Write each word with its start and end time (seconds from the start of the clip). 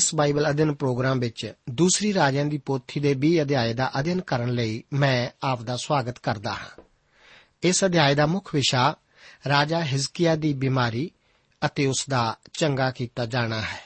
ਇਸ 0.00 0.14
Bible 0.14 0.50
ਅਧਿਨ 0.50 0.74
programme 0.74 1.18
ਵਿੱਚ 1.18 1.52
ਦੂਸਰੀ 1.70 2.14
ਰਾਜਿਆਂ 2.14 2.44
ਦੀ 2.44 2.58
ਪੋਥੀ 2.58 3.00
ਦੇ 3.00 3.14
20 3.14 3.40
ਅਧਿਆਏ 3.42 3.74
ਦਾ 3.74 3.90
ਅਧਿਨ 4.00 4.20
ਕਰਨ 4.20 4.50
ਲਈ 4.50 4.84
ਮੈਂ 4.92 5.30
ਆਪ 5.42 5.62
ਦਾ 5.62 5.76
ਸਵਾਗਤ 5.76 6.18
ਕਰਦਾ 6.18 6.54
ਹਾਂ। 6.54 6.82
ਇਸ 7.62 7.84
ਅਧਿਆਏ 7.84 8.14
ਦਾ 8.14 8.26
ਮੁੱਖ 8.26 8.54
ਵਿਸ਼ਾ 8.54 8.96
ਰਾਜਾ 9.48 9.82
ਹਿਜ਼ਕੀਆ 9.84 10.36
ਦੀ 10.36 10.52
ਬਿਮਾਰੀ 10.52 11.10
ਅਤੇ 11.66 11.86
ਉਸ 11.86 12.04
ਦਾ 12.10 12.36
ਚੰਗਾ 12.52 12.90
ਕੀਤਾ 12.90 13.26
ਜਾਣਾ 13.26 13.60
ਹੈ। 13.60 13.80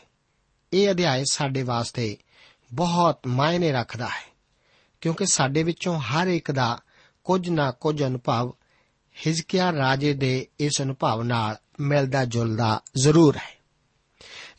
ਇਹ 0.72 0.90
ਅਧਿਆਏ 0.90 1.24
ਸਾਡੇ 1.30 1.62
ਵਾਸਤੇ 1.62 2.16
ਬਹੁਤ 2.74 3.26
ਮਾਇਨੇ 3.26 3.72
ਰੱਖਦਾ 3.72 4.06
ਹੈ, 4.06 4.32
ਕਿਉਂਕਿ 5.00 5.26
ਸਾਡੇ 5.26 5.62
ਵਿੱਚੋਂ 5.62 6.00
ਹਰ 6.00 6.26
ਇੱਕ 6.26 6.50
ਦਾ 6.50 6.78
ਕੁਝ 7.24 7.48
ਨਾ 7.48 7.70
ਕੁਝ 7.70 8.04
ਅਨੁਭਵ 8.04 8.52
ਹਿਜ਼ਕੀਆ 9.26 9.72
ਰਾਜੇ 9.72 10.14
ਦੇ 10.14 10.46
ਇਸ 10.60 10.82
ਅਨੁਭਵ 10.82 11.22
ਨਾਲ 11.22 11.56
ਮਿਲਦਾ 11.80 12.24
ਜੁਲਦਾ 12.24 12.80
ਜ਼ਰੂਰ 12.96 13.36
ਹੈ। 13.36 13.58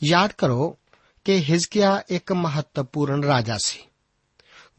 ਯਾਦ 0.04 0.31
ਕਰੋ 0.31 0.78
ਕਿ 1.25 1.38
ਹਿਜ਼ਕੀਆ 1.38 2.04
ਇੱਕ 2.10 2.33
ਮਹੱਤਵਪੂਰਨ 2.33 3.24
ਰਾਜਾ 3.24 3.57
ਸੀ। 3.57 3.80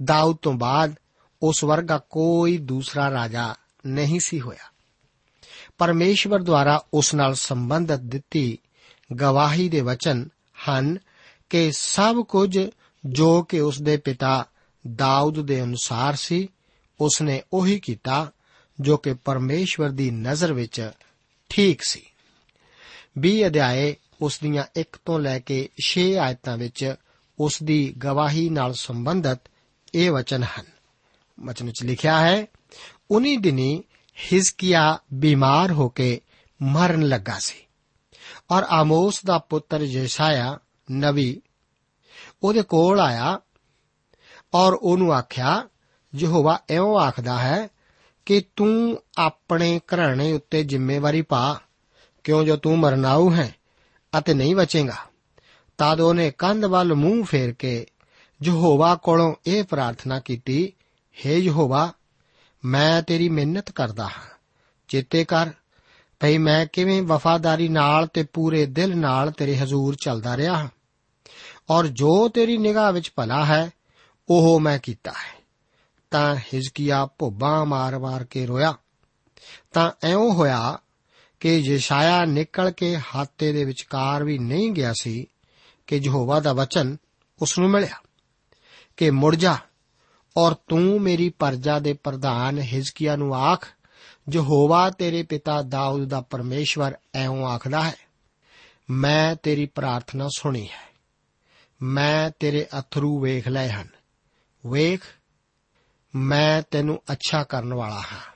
ਦਾਊਦ 0.04 0.36
ਤੋਂ 0.42 0.52
ਬਾਅਦ 0.52 0.94
ਉਸ 1.42 1.64
ਵਰਗਾ 1.64 1.98
ਕੋਈ 2.10 2.58
ਦੂਸਰਾ 2.58 3.10
ਰਾਜਾ 3.10 3.54
ਨਹੀਂ 3.86 4.20
ਸੀ 4.20 4.40
ਹੋਇਆ। 4.40 4.72
ਪਰਮੇਸ਼ਵਰ 5.78 6.42
ਦੁਆਰਾ 6.42 6.84
ਉਸ 6.94 7.14
ਨਾਲ 7.14 7.34
ਸੰਬੰਧਿਤ 7.34 8.00
ਦਿੱਤੀ 8.00 8.58
ਗਵਾਹੀ 9.20 9.68
ਦੇ 9.68 9.80
ਵਚਨ 9.80 10.28
ਹਨ 10.70 10.98
ਕਿ 11.50 11.72
ਸਭ 11.72 12.16
ਕੁਝ 12.16 12.58
ਜੋ 13.06 13.42
ਕਿ 13.42 13.60
ਉਸ 13.60 13.82
ਦੇ 13.82 13.96
ਪਿਤਾ 13.96 14.46
ਦਾਊਦ 14.94 15.42
ਦੇ 15.42 15.62
ਅਨੁਸਾਰ 15.62 16.14
ਸੀ, 16.14 16.48
ਉਸ 17.00 17.22
ਨੇ 17.22 17.42
ਉਹੀ 17.52 17.80
ਕੀਤਾ 17.80 18.32
ਜੋ 18.80 18.96
ਕਿ 18.96 19.14
ਪਰਮੇਸ਼ਵਰ 19.14 19.90
ਦੀ 19.90 20.10
ਨਜ਼ਰ 20.10 20.52
ਵਿੱਚ 20.52 20.90
ਠੀਕ 21.48 21.82
ਸੀ। 21.82 22.02
20 23.18 23.46
ਅਧਿਆਏ 23.46 23.96
ਉਸ 24.22 24.38
ਦੀਆਂ 24.42 24.64
1 24.80 24.98
ਤੋਂ 25.04 25.20
ਲੈ 25.20 25.38
ਕੇ 25.38 25.68
6 25.78 26.12
ਆਇਤਾਂ 26.14 26.56
ਵਿੱਚ 26.56 26.94
ਉਸ 27.38 27.62
ਦੀ 27.62 27.94
ਗਵਾਹੀ 28.04 28.48
ਨਾਲ 28.48 28.74
ਸੰਬੰਧਿਤ 28.74 29.38
ਇਹ 29.94 30.10
ਵਚਨ 30.10 30.42
ਹਨ। 30.42 30.64
ਵਚਨ 31.46 31.66
ਵਿੱਚ 31.66 31.82
ਲਿਖਿਆ 31.84 32.20
ਹੈ, 32.20 32.46
ਉਨੀ 33.10 33.36
ਦਿਨੀ 33.36 33.84
ਹਿਜ਼ਕੀਆ 34.32 34.98
ਬਿਮਾਰ 35.14 35.72
ਹੋ 35.72 35.88
ਕੇ 35.88 36.20
ਮਰਨ 36.62 37.02
ਲੱਗਾ 37.02 37.38
ਸੀ 37.38 37.56
ਔਰ 38.50 38.62
ਆਮੋਸ 38.62 39.24
ਦਾ 39.24 39.38
ਪੁੱਤਰ 39.38 39.80
ਯਸ਼ਾਇਆ 39.80 40.58
ਨਵੀ 40.90 41.42
ਉਹਦੇ 42.42 42.62
ਕੋਲ 42.62 43.00
ਆਇਆ 43.00 43.40
ਔਰ 44.54 44.72
ਉਹਨੂੰ 44.72 45.14
ਆਖਿਆ, 45.14 45.68
ਯਹੋਵਾ 46.14 46.60
ਐਉਂ 46.70 47.00
ਆਖਦਾ 47.00 47.38
ਹੈ 47.38 47.68
ਕਿ 48.26 48.44
ਤੂੰ 48.56 49.02
ਆਪਣੇ 49.18 49.78
ਘਰਾਣੇ 49.78 50.32
ਉੱਤੇ 50.32 50.64
ਜ਼ਿੰਮੇਵਾਰੀ 50.64 51.22
ਪਾ, 51.22 51.60
ਕਿਉਂ 52.24 52.44
ਜੋ 52.44 52.56
ਤੂੰ 52.56 52.78
ਮਰਨਾਊ 52.78 53.34
ਹੈ? 53.34 53.54
ਅਤੇ 54.18 54.34
ਨਹੀਂ 54.34 54.56
ਬਚੇਗਾ। 54.56 54.96
ਤਦ 55.78 56.00
ਉਹਨੇ 56.00 56.30
ਕੰਧ 56.30 56.64
ਵੱਲ 56.64 56.94
ਮੂੰਹ 56.94 57.24
ਫੇਰ 57.24 57.52
ਕੇ 57.52 57.86
ਯਹੋਵਾ 58.42 58.94
ਕੋਲੋਂ 58.94 59.34
ਇਹ 59.46 59.64
ਪ੍ਰਾਰਥਨਾ 59.64 60.20
ਕੀਤੀ 60.20 60.72
हे 61.24 61.32
ਯਹੋਵਾ, 61.32 61.92
ਮੈਂ 62.64 63.02
ਤੇਰੀ 63.02 63.28
ਮਿਹਨਤ 63.28 63.70
ਕਰਦਾ 63.70 64.04
ਹਾਂ। 64.04 64.36
ਚੇਤੇ 64.88 65.24
ਕਰ 65.24 65.50
ਭਈ 66.20 66.38
ਮੈਂ 66.38 66.66
ਕਿਵੇਂ 66.66 67.02
ਵਫਾਦਾਰੀ 67.02 67.68
ਨਾਲ 67.68 68.06
ਤੇ 68.06 68.22
ਪੂਰੇ 68.22 68.66
ਦਿਲ 68.66 68.98
ਨਾਲ 68.98 69.30
ਤੇਰੇ 69.30 69.58
ਹਜ਼ੂਰ 69.58 69.96
ਚੱਲਦਾ 70.04 70.36
ਰਿਹਾ 70.36 70.56
ਹਾਂ। 70.56 70.68
ਔਰ 71.70 71.86
ਜੋ 71.86 72.28
ਤੇਰੀ 72.28 72.58
ਨਿਗਾਹ 72.58 72.92
ਵਿੱਚ 72.92 73.12
ਭਲਾ 73.16 73.44
ਹੈ, 73.44 73.70
ਉਹ 74.28 74.60
ਮੈਂ 74.60 74.78
ਕੀਤਾ 74.78 75.10
ਹੈ। 75.10 75.44
ਤਾਂ 76.10 76.36
ਹਿਜ਼ਕੀਆ 76.36 77.08
ਭੁੱਬਾਂ 77.18 77.66
ਮਾਰ-ਮਾਰ 77.66 78.24
ਕੇ 78.24 78.46
ਰੋਇਆ। 78.46 78.74
ਤਾਂ 79.72 79.90
ਐਉਂ 80.02 80.32
ਹੋਇਆ 80.32 80.78
ਕਿ 81.40 81.56
ਯਸ਼ਾਇਆ 81.56 82.24
ਨਿਕਲ 82.24 82.70
ਕੇ 82.70 82.96
ਹਾਤੇ 82.96 83.52
ਦੇ 83.52 83.64
ਵਿਚਕਾਰ 83.64 84.24
ਵੀ 84.24 84.38
ਨਹੀਂ 84.38 84.72
ਗਿਆ 84.72 84.92
ਸੀ 85.00 85.26
ਕਿ 85.86 85.96
ਯਹੋਵਾ 85.96 86.40
ਦਾ 86.40 86.52
ਵਚਨ 86.52 86.96
ਉਸ 87.42 87.58
ਨੂੰ 87.58 87.70
ਮਿਲਿਆ 87.70 88.02
ਕਿ 88.96 89.10
ਮੁੜ 89.10 89.36
ਜਾ 89.36 89.56
ਔਰ 90.36 90.54
ਤੂੰ 90.54 91.00
ਮੇਰੀ 91.02 91.28
ਪਰਜਾ 91.28 91.78
ਦੇ 91.78 91.92
ਪ੍ਰਧਾਨ 91.92 92.58
ਹਿਜ਼ਕੀਆ 92.58 93.16
ਨੂੰ 93.16 93.34
ਆਖ, 93.36 93.68
ਯਹੋਵਾ 94.32 94.90
ਤੇਰੇ 94.90 95.22
ਪਿਤਾ 95.22 95.62
ਦਾਊਦ 95.62 96.08
ਦਾ 96.08 96.20
ਪਰਮੇਸ਼ਵਰ 96.20 96.96
ਐਉਂ 97.14 97.46
ਆਖਦਾ 97.46 97.82
ਹੈ, 97.82 97.94
ਮੈਂ 98.90 99.36
ਤੇਰੀ 99.36 99.66
ਪ੍ਰਾਰਥਨਾ 99.66 100.28
ਸੁਣੀ 100.36 100.68
ਹੈ, 100.68 100.88
ਮੈਂ 101.82 102.30
ਤੇਰੇ 102.40 102.66
ਅਥਰੂ 102.78 103.20
ਵੇਖ 103.20 103.48
ਲਏ 103.48 103.68
ਹਨ, 103.68 103.88
ਵੇਖ, 104.66 105.00
ਮੈਂ 106.14 106.62
ਤੈਨੂੰ 106.70 107.02
ਅੱਛਾ 107.12 107.44
ਕਰਨ 107.44 107.74
ਵਾਲਾ 107.74 108.00
ਹਾਂ। 108.00 108.35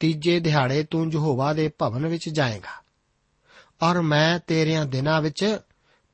ਤੀਜੇ 0.00 0.40
ਦਿਹਾੜੇ 0.40 0.84
ਤੂੰ 0.84 1.12
ਯਹੋਵਾ 1.12 1.52
ਦੇ 1.52 1.68
ਭਵਨ 1.68 2.06
ਵਿੱਚ 2.06 2.28
ਜਾਏਗਾ। 2.28 2.88
ਔਰ 3.82 4.00
ਮੈਂ 4.00 4.38
ਤੇਰਿਆਂ 4.38 4.86
ਦਿਨਾਂ 4.86 5.22
ਵਿੱਚ 5.22 5.58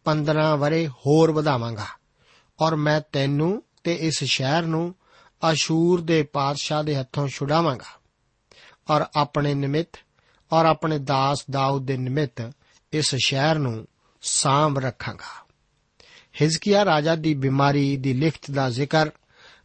15 0.04 0.56
ਵਰੇ 0.56 0.88
ਹੋਰ 0.88 1.32
ਵਧਾਵਾਂਗਾ। 1.32 1.86
ਔਰ 2.60 2.76
ਮੈਂ 2.76 3.00
ਤੈਨੂੰ 3.12 3.62
ਤੇ 3.84 3.94
ਇਸ 3.94 4.24
ਸ਼ਹਿਰ 4.24 4.62
ਨੂੰ 4.62 4.94
ਅਸ਼ੂਰ 5.52 6.00
ਦੇ 6.00 6.22
ਪਾਦਸ਼ਾਹ 6.22 6.84
ਦੇ 6.84 6.96
ਹੱਥੋਂ 6.96 7.28
ਛੁਡਾਵਾਂਗਾ। 7.28 8.00
ਔਰ 8.90 9.04
ਆਪਣੇ 9.16 9.54
ਨਿਮਿਤ 9.54 9.88
ਔਰ 10.52 10.66
ਆਪਣੇ 10.66 10.98
ਦਾਸ 10.98 11.44
ਦਾਊਦ 11.50 11.86
ਦੇ 11.86 11.96
ਨਿਮਿਤ 11.96 12.52
ਇਸ 12.92 13.14
ਸ਼ਹਿਰ 13.14 13.58
ਨੂੰ 13.58 13.86
ਸਾਂਭ 14.22 14.78
ਰੱਖਾਂਗਾ। 14.78 15.44
ਹਿਜ਼ਕੀਆ 16.42 16.84
ਰਾਜਾ 16.84 17.16
ਦੀ 17.16 17.34
ਬਿਮਾਰੀ 17.34 17.96
ਦੀ 17.96 18.12
ਲਿਖਤ 18.12 18.50
ਦਾ 18.50 18.70
ਜ਼ਿਕਰ 18.70 19.10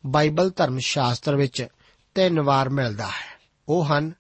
ਬਾਈਬਲ 0.06 0.52
ਧਰਮ 0.56 0.80
ਸ਼ਾਸਤਰ 0.80 1.36
ਵਿੱਚ 1.36 1.68
ਤਿੰਨ 2.16 2.42
ਵਾਰ 2.42 2.70
ਮਿਲਦਾ 2.70 3.08
ਹੈ। 3.08 3.29
ਉਹ 3.70 3.86
ਹਨ। 3.86 4.14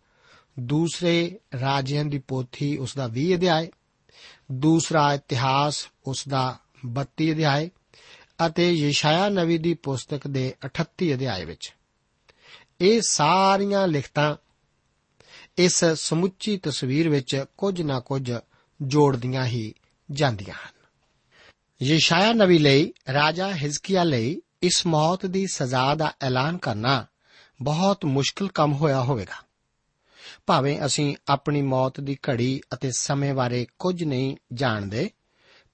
ਦੂਸਰੇ 0.59 1.39
ਰਾਜਿਆਂ 1.59 2.05
ਦੀ 2.05 2.17
ਪੋਥੀ 2.19 2.77
ਉਸ 2.77 2.95
ਦਾ 2.95 3.07
20 3.07 3.35
ਅਧਿਆਇ। 3.35 3.67
ਦੂਸਰਾ 4.51 5.13
ਇਤਿਹਾਸ 5.13 5.87
ਉਸ 6.07 6.27
ਦਾ 6.27 6.57
32 6.85 7.31
ਅਧਿਆਇ 7.31 7.69
ਅਤੇ 8.47 8.73
ਯਸ਼ਾਇਆ 8.73 9.29
ਨਵੀ 9.29 9.57
ਦੀ 9.57 9.73
ਪੁਸਤਕ 9.73 10.27
ਦੇ 10.27 10.55
38 10.65 11.13
ਅਧਿਆਇ 11.13 11.45
ਵਿੱਚ। 11.45 11.73
ਇਹ 12.81 13.01
ਸਾਰੀਆਂ 13.07 13.87
ਲਿਖਤਾਂ 13.87 14.35
ਇਸ 15.57 15.85
ਸਮੁੱਚੀ 15.85 16.57
ਤਸਵੀਰ 16.57 17.09
ਵਿੱਚ 17.09 17.45
ਕੁਝ 17.57 17.81
ਨਾ 17.81 17.99
ਕੁਝ 17.99 18.33
ਜੋੜਦੀਆਂ 18.81 19.45
ਹੀ 19.45 19.73
ਜਾਂਦੀਆਂ 20.11 20.55
ਹਨ। 20.55 20.79
ਯਸ਼ਾਇਆ 21.81 22.33
ਨਵੀ 22.33 22.57
ਲਈ, 22.57 22.93
ਰਾਜਾ 23.13 23.53
ਹਿਜ਼ਕੀਆ 23.53 24.03
ਲਈ 24.03 24.41
ਇਸ 24.61 24.87
ਮੌਤ 24.87 25.25
ਦੀ 25.25 25.47
ਸਜ਼ਾ 25.47 25.95
ਦਾ 25.95 26.13
ਐਲਾਨ 26.21 26.57
ਕਰਨਾ 26.57 27.05
ਬਹੁਤ 27.61 28.05
ਮੁਸ਼ਕਲ 28.05 28.47
ਕੰਮ 28.47 28.73
ਹੋਇਆ 28.73 29.01
ਹੋਵੇਗਾ। 29.01 29.49
ਭਾਵੇਂ 30.45 30.85
ਅਸੀਂ 30.85 31.15
ਆਪਣੀ 31.27 31.61
ਮੌਤ 31.61 31.99
ਦੀ 31.99 32.17
ਘੜੀ 32.29 32.61
ਅਤੇ 32.73 32.91
ਸਮੇਂ 32.91 33.33
ਬਾਰੇ 33.33 33.67
ਕੁਝ 33.79 34.03
ਨਹੀਂ 34.03 34.37
ਜਾਣਦੇ, 34.53 35.09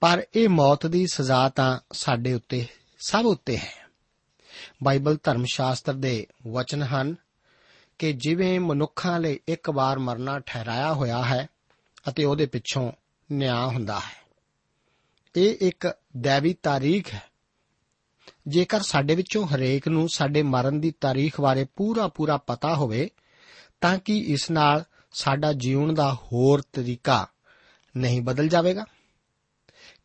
ਪਰ 0.00 0.26
ਇਹ 0.34 0.48
ਮੌਤ 0.48 0.86
ਦੀ 0.86 1.06
ਸਜ਼ਾ 1.06 1.48
ਤਾਂ 1.48 1.78
ਸਾਡੇ 1.92 2.32
ਉੱਤੇ 2.32 2.66
ਸਭ 2.98 3.22
ਉੱਤੇ 3.26 3.58
ਹੈ। 3.58 3.86
ਬਾਈਬਲ 4.82 5.18
ਧਰਮ 5.22 5.44
ਸ਼ਾਸਤਰ 5.52 5.92
ਦੇ 5.92 6.26
ਵਚਨ 6.46 6.82
ਹਨ 6.82 7.16
ਕਿ 7.98 8.12
ਜਿਵੇਂ 8.12 8.60
ਮਨੁੱਖਾਂ 8.60 9.20
ਲਈ 9.20 9.40
ਇੱਕ 9.48 9.70
ਵਾਰ 9.70 9.98
ਮਰਨਾ 9.98 10.38
ਠਹਿਰਾਇਆ 10.38 10.92
ਹੋਇਆ 10.92 11.24
ਹੈ 11.24 11.46
ਅਤੇ 12.08 12.24
ਉਹਦੇ 12.24 12.46
ਪਿੱਛੋਂ 12.46 12.92
ਨਿਆਂ 13.32 13.66
ਹੁੰਦਾ 13.66 14.00
ਹੈ। 14.00 14.26
ਇਹ 15.36 15.56
ਇੱਕ 15.60 15.94
ਦੇਵੀ 16.16 16.52
ਤਾਰੀਖ 16.52 17.14
ਹੈ। 17.14 17.22
ਜੇਕਰ 18.48 18.80
ਸਾਡੇ 18.80 19.14
ਵਿੱਚੋਂ 19.14 19.46
ਹਰੇਕ 19.46 19.88
ਨੂੰ 19.88 20.08
ਸਾਡੇ 20.08 20.42
ਮਰਨ 20.42 20.80
ਦੀ 20.80 20.90
ਤਾਰੀਖ 20.90 21.40
ਬਾਰੇ 21.40 21.66
ਪੂਰਾ 21.76 22.08
ਪੂਰਾ 22.08 22.36
ਪਤਾ 22.36 22.74
ਹੋਵੇ, 22.74 23.10
ਤਾਂ 23.80 23.98
ਕਿ 23.98 24.18
ਇਸ 24.18 24.50
ਨਾਲ 24.50 24.84
ਸਾਡਾ 25.12 25.52
ਜੀਵਨ 25.52 25.94
ਦਾ 25.94 26.14
ਹੋਰ 26.14 26.62
ਤਰੀਕਾ 26.72 27.26
ਨਹੀਂ 27.96 28.20
ਬਦਲ 28.22 28.48
ਜਾਵੇਗਾ? 28.48 28.84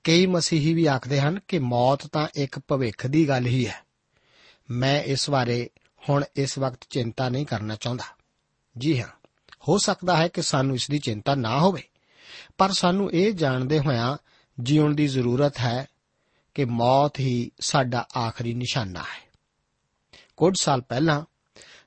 ਕਈ 0.03 0.25
ਮਸੀਹੀ 0.25 0.73
ਵੀ 0.73 0.85
ਆਖਦੇ 0.85 1.19
ਹਨ 1.19 1.39
ਕਿ 1.47 1.59
ਮੌਤ 1.59 2.07
ਤਾਂ 2.07 2.27
ਇੱਕ 2.35 2.59
ਭਵਿੱਖ 2.59 3.07
ਦੀ 3.07 3.27
ਗੱਲ 3.27 3.45
ਹੀ 3.45 3.67
ਹੈ। 3.67 3.83
ਮੈਂ 4.69 5.03
ਇਸ 5.03 5.29
ਬਾਰੇ 5.29 5.69
ਹੁਣ 6.09 6.23
ਇਸ 6.35 6.57
ਵਕਤ 6.57 6.79
ਚਿੰਤਾ 6.89 7.29
ਨਹੀਂ 7.29 7.45
ਕਰਨਾ 7.45 7.75
ਚਾਹੁੰਦਾ। 7.75 8.03
ਜੀ 8.77 9.01
ਹਾਂ, 9.01 9.07
ਹੋ 9.67 9.77
ਸਕਦਾ 9.77 10.17
ਹੈ 10.17 10.27
ਕਿ 10.27 10.41
ਸਾਨੂੰ 10.41 10.75
ਇਸ 10.75 10.87
ਦੀ 10.91 10.99
ਚਿੰਤਾ 10.99 11.35
ਨਾ 11.35 11.59
ਹੋਵੇ, 11.59 11.83
ਪਰ 12.57 12.71
ਸਾਨੂੰ 12.71 13.11
ਇਹ 13.13 13.33
ਜਾਣਦੇ 13.33 13.79
ਹੋਇਆਂ 13.79 14.17
ਜੀਉਣ 14.63 14.95
ਦੀ 14.95 15.07
ਜ਼ਰੂਰਤ 15.07 15.59
ਹੈ 15.59 15.87
ਕਿ 16.55 16.65
ਮੌਤ 16.65 17.19
ਹੀ 17.19 17.51
ਸਾਡਾ 17.59 18.07
ਆਖਰੀ 18.17 18.53
ਨਿਸ਼ਾਨਾ 18.53 18.99
ਹੈ। 18.99 19.31
ਕੁਝ 20.37 20.53
ਸਾਲ 20.61 20.81
ਪਹਿਲਾਂ 20.81 21.25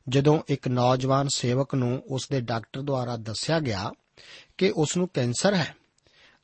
ਜਦੋਂ 0.08 0.42
ਇੱਕ 0.48 0.68
ਨੌਜਵਾਨ 0.68 1.28
ਸੇਵਕ 1.34 1.74
ਨੂੰ 1.74 2.02
ਉਸ 2.06 2.28
ਦੇ 2.30 2.40
ਡਾਕਟਰ 2.40 2.82
ਦੁਆਰਾ 2.82 3.16
ਦੱਸਿਆ 3.16 3.60
ਗਿਆ 3.60 3.92
ਕਿ 4.58 4.72
ਉਸ 4.76 4.96
ਨੂੰ 4.96 5.08
ਕੈਂਸਰ 5.08 5.54
ਹੈ 5.54 5.76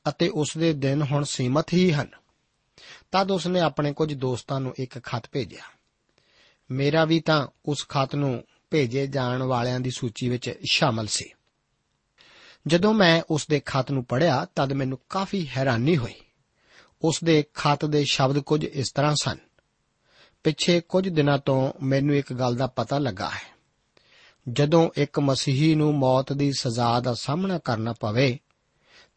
ਅਤੇ 0.08 0.28
ਉਸ 0.28 0.58
ਦੇ 0.58 0.72
ਦਿਨ 0.72 1.02
ਹੁਣ 1.02 1.24
ਸੀਮਤ 1.24 1.72
ਹੀ 1.72 1.92
ਹਨ, 1.92 2.08
ਤਦ 3.12 3.30
ਉਸ 3.30 3.46
ਨੇ 3.46 3.60
ਆਪਣੇ 3.60 3.92
ਕੁਝ 3.92 4.14
ਦੋਸਤਾਂ 4.14 4.60
ਨੂੰ 4.60 4.74
ਇੱਕ 4.78 5.02
ਖਤ 5.02 5.22
ਭੇਜਿਆ। 5.32 5.62
ਮੇਰਾ 6.70 7.04
ਵੀ 7.04 7.20
ਤਾਂ 7.20 7.46
ਉਸ 7.66 7.86
ਖਤ 7.88 8.14
ਨੂੰ 8.14 8.44
ਭੇਜੇ 8.70 9.06
ਜਾਣ 9.06 9.42
ਵਾਲਿਆਂ 9.42 9.80
ਦੀ 9.80 9.90
ਸੂਚੀ 9.90 10.28
ਵਿੱਚ 10.28 10.54
ਸ਼ਾਮਲ 10.70 11.06
ਸੀ। 11.06 11.32
ਜਦੋਂ 12.66 12.94
ਮੈਂ 12.94 13.22
ਉਸ 13.30 13.46
ਦੇ 13.46 13.62
ਖਤ 13.66 13.90
ਨੂੰ 13.90 14.04
ਪੜ੍ਹਿਆ, 14.04 14.46
ਤਦ 14.54 14.72
ਮੈਨੂੰ 14.72 14.98
ਕਾਫੀ 15.08 15.48
ਹੈਰਾਨੀ 15.48 15.96
ਹੋਈ। 15.96 16.14
ਉਸ 17.02 17.20
ਦੇ 17.24 17.44
ਖਤ 17.54 17.84
ਦੇ 17.84 18.04
ਸ਼ਬਦ 18.10 18.38
ਕੁਝ 18.38 18.64
ਇਸ 18.64 18.92
ਤਰ੍ਹਾਂ 18.92 19.14
ਸਨ। 19.22 19.36
ਪਿੱਛੇ 20.44 20.80
ਕੁਝ 20.80 21.08
ਦਿਨਾਂ 21.08 21.38
ਤੋਂ 21.38 21.72
ਮੈਨੂੰ 21.82 22.16
ਇੱਕ 22.16 22.32
ਗੱਲ 22.32 22.56
ਦਾ 22.56 22.66
ਪਤਾ 22.66 22.98
ਲੱਗਾ 22.98 23.30
ਹੈ। 23.30 23.60
ਜਦੋਂ 24.48 24.90
ਇੱਕ 24.96 25.20
ਮਸੀਹੀ 25.20 25.74
ਨੂੰ 25.74 25.94
ਮੌਤ 25.94 26.32
ਦੀ 26.32 26.52
ਸਜ਼ਾ 26.52 27.00
ਦਾ 27.00 27.14
ਸਾਹਮਣਾ 27.14 27.58
ਕਰਨਾ 27.58 27.92
ਪਵੇ, 28.00 28.38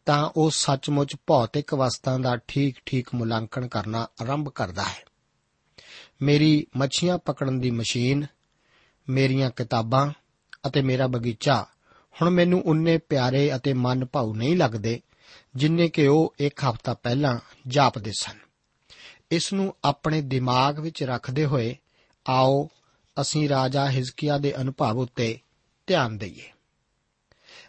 ਤਾਂ 0.06 0.30
ਉਹ 0.36 0.50
ਸੱਚਮੁੱਚ 0.50 1.16
ਭੌਤਿਕ 1.26 1.74
ਵਸਤਾਂ 1.74 2.18
ਦਾ 2.18 2.36
ਠੀਕ-ਠੀਕ 2.36 3.14
ਮੁਲਾਂਕਣ 3.14 3.68
ਕਰਨਾ 3.68 4.08
ਆਰੰਭ 4.20 4.48
ਕਰਦਾ 4.48 4.82
ਹੈ। 4.82 5.04
ਮੇਰੀ 6.22 6.66
ਮੱਛੀਆਂ 6.76 7.18
ਪਕੜਨ 7.18 7.60
ਦੀ 7.60 7.70
ਮਸ਼ੀਨ, 7.70 8.26
ਮੇਰੀਆਂ 9.08 9.50
ਕਿਤਾਬਾਂ 9.50 10.12
ਅਤੇ 10.66 10.82
ਮੇਰਾ 10.82 11.06
ਬਗੀਚਾ 11.06 11.66
ਹੁਣ 12.22 12.30
ਮੈਨੂੰ 12.30 12.62
ਉਨੇ 12.62 12.98
ਪਿਆਰੇ 12.98 13.56
ਅਤੇ 13.56 13.72
ਮਨ 13.72 14.04
ਭਾਉ 14.04 14.34
ਨਹੀਂ 14.34 14.56
ਲੱਗਦੇ 14.56 15.00
ਜਿੰਨੇ 15.56 15.88
ਕਿ 15.88 16.06
ਉਹ 16.06 16.34
ਇੱਕ 16.38 16.64
ਹਫ਼ਤਾ 16.64 16.94
ਪਹਿਲਾਂ 16.94 17.38
ਜਾਪਦੇ 17.68 18.12
ਸਨ। 18.18 18.38
ਇਸ 19.30 19.52
ਨੂੰ 19.52 19.74
ਆਪਣੇ 19.84 20.20
ਦਿਮਾਗ 20.20 20.78
ਵਿੱਚ 20.78 21.02
ਰੱਖਦੇ 21.02 21.46
ਹੋਏ, 21.46 21.76
ਆਓ 22.28 22.68
ਅਸੀਂ 23.20 23.48
ਰਾਜਾ 23.48 23.90
ਹਿਜ਼ਕੀਆ 23.90 24.38
ਦੇ 24.38 24.60
ਅਨੁਭਵ 24.60 24.98
ਉੱਤੇ 24.98 25.38
ਧਿਆਨ 25.86 26.18
ਦਈਏ। 26.18 26.52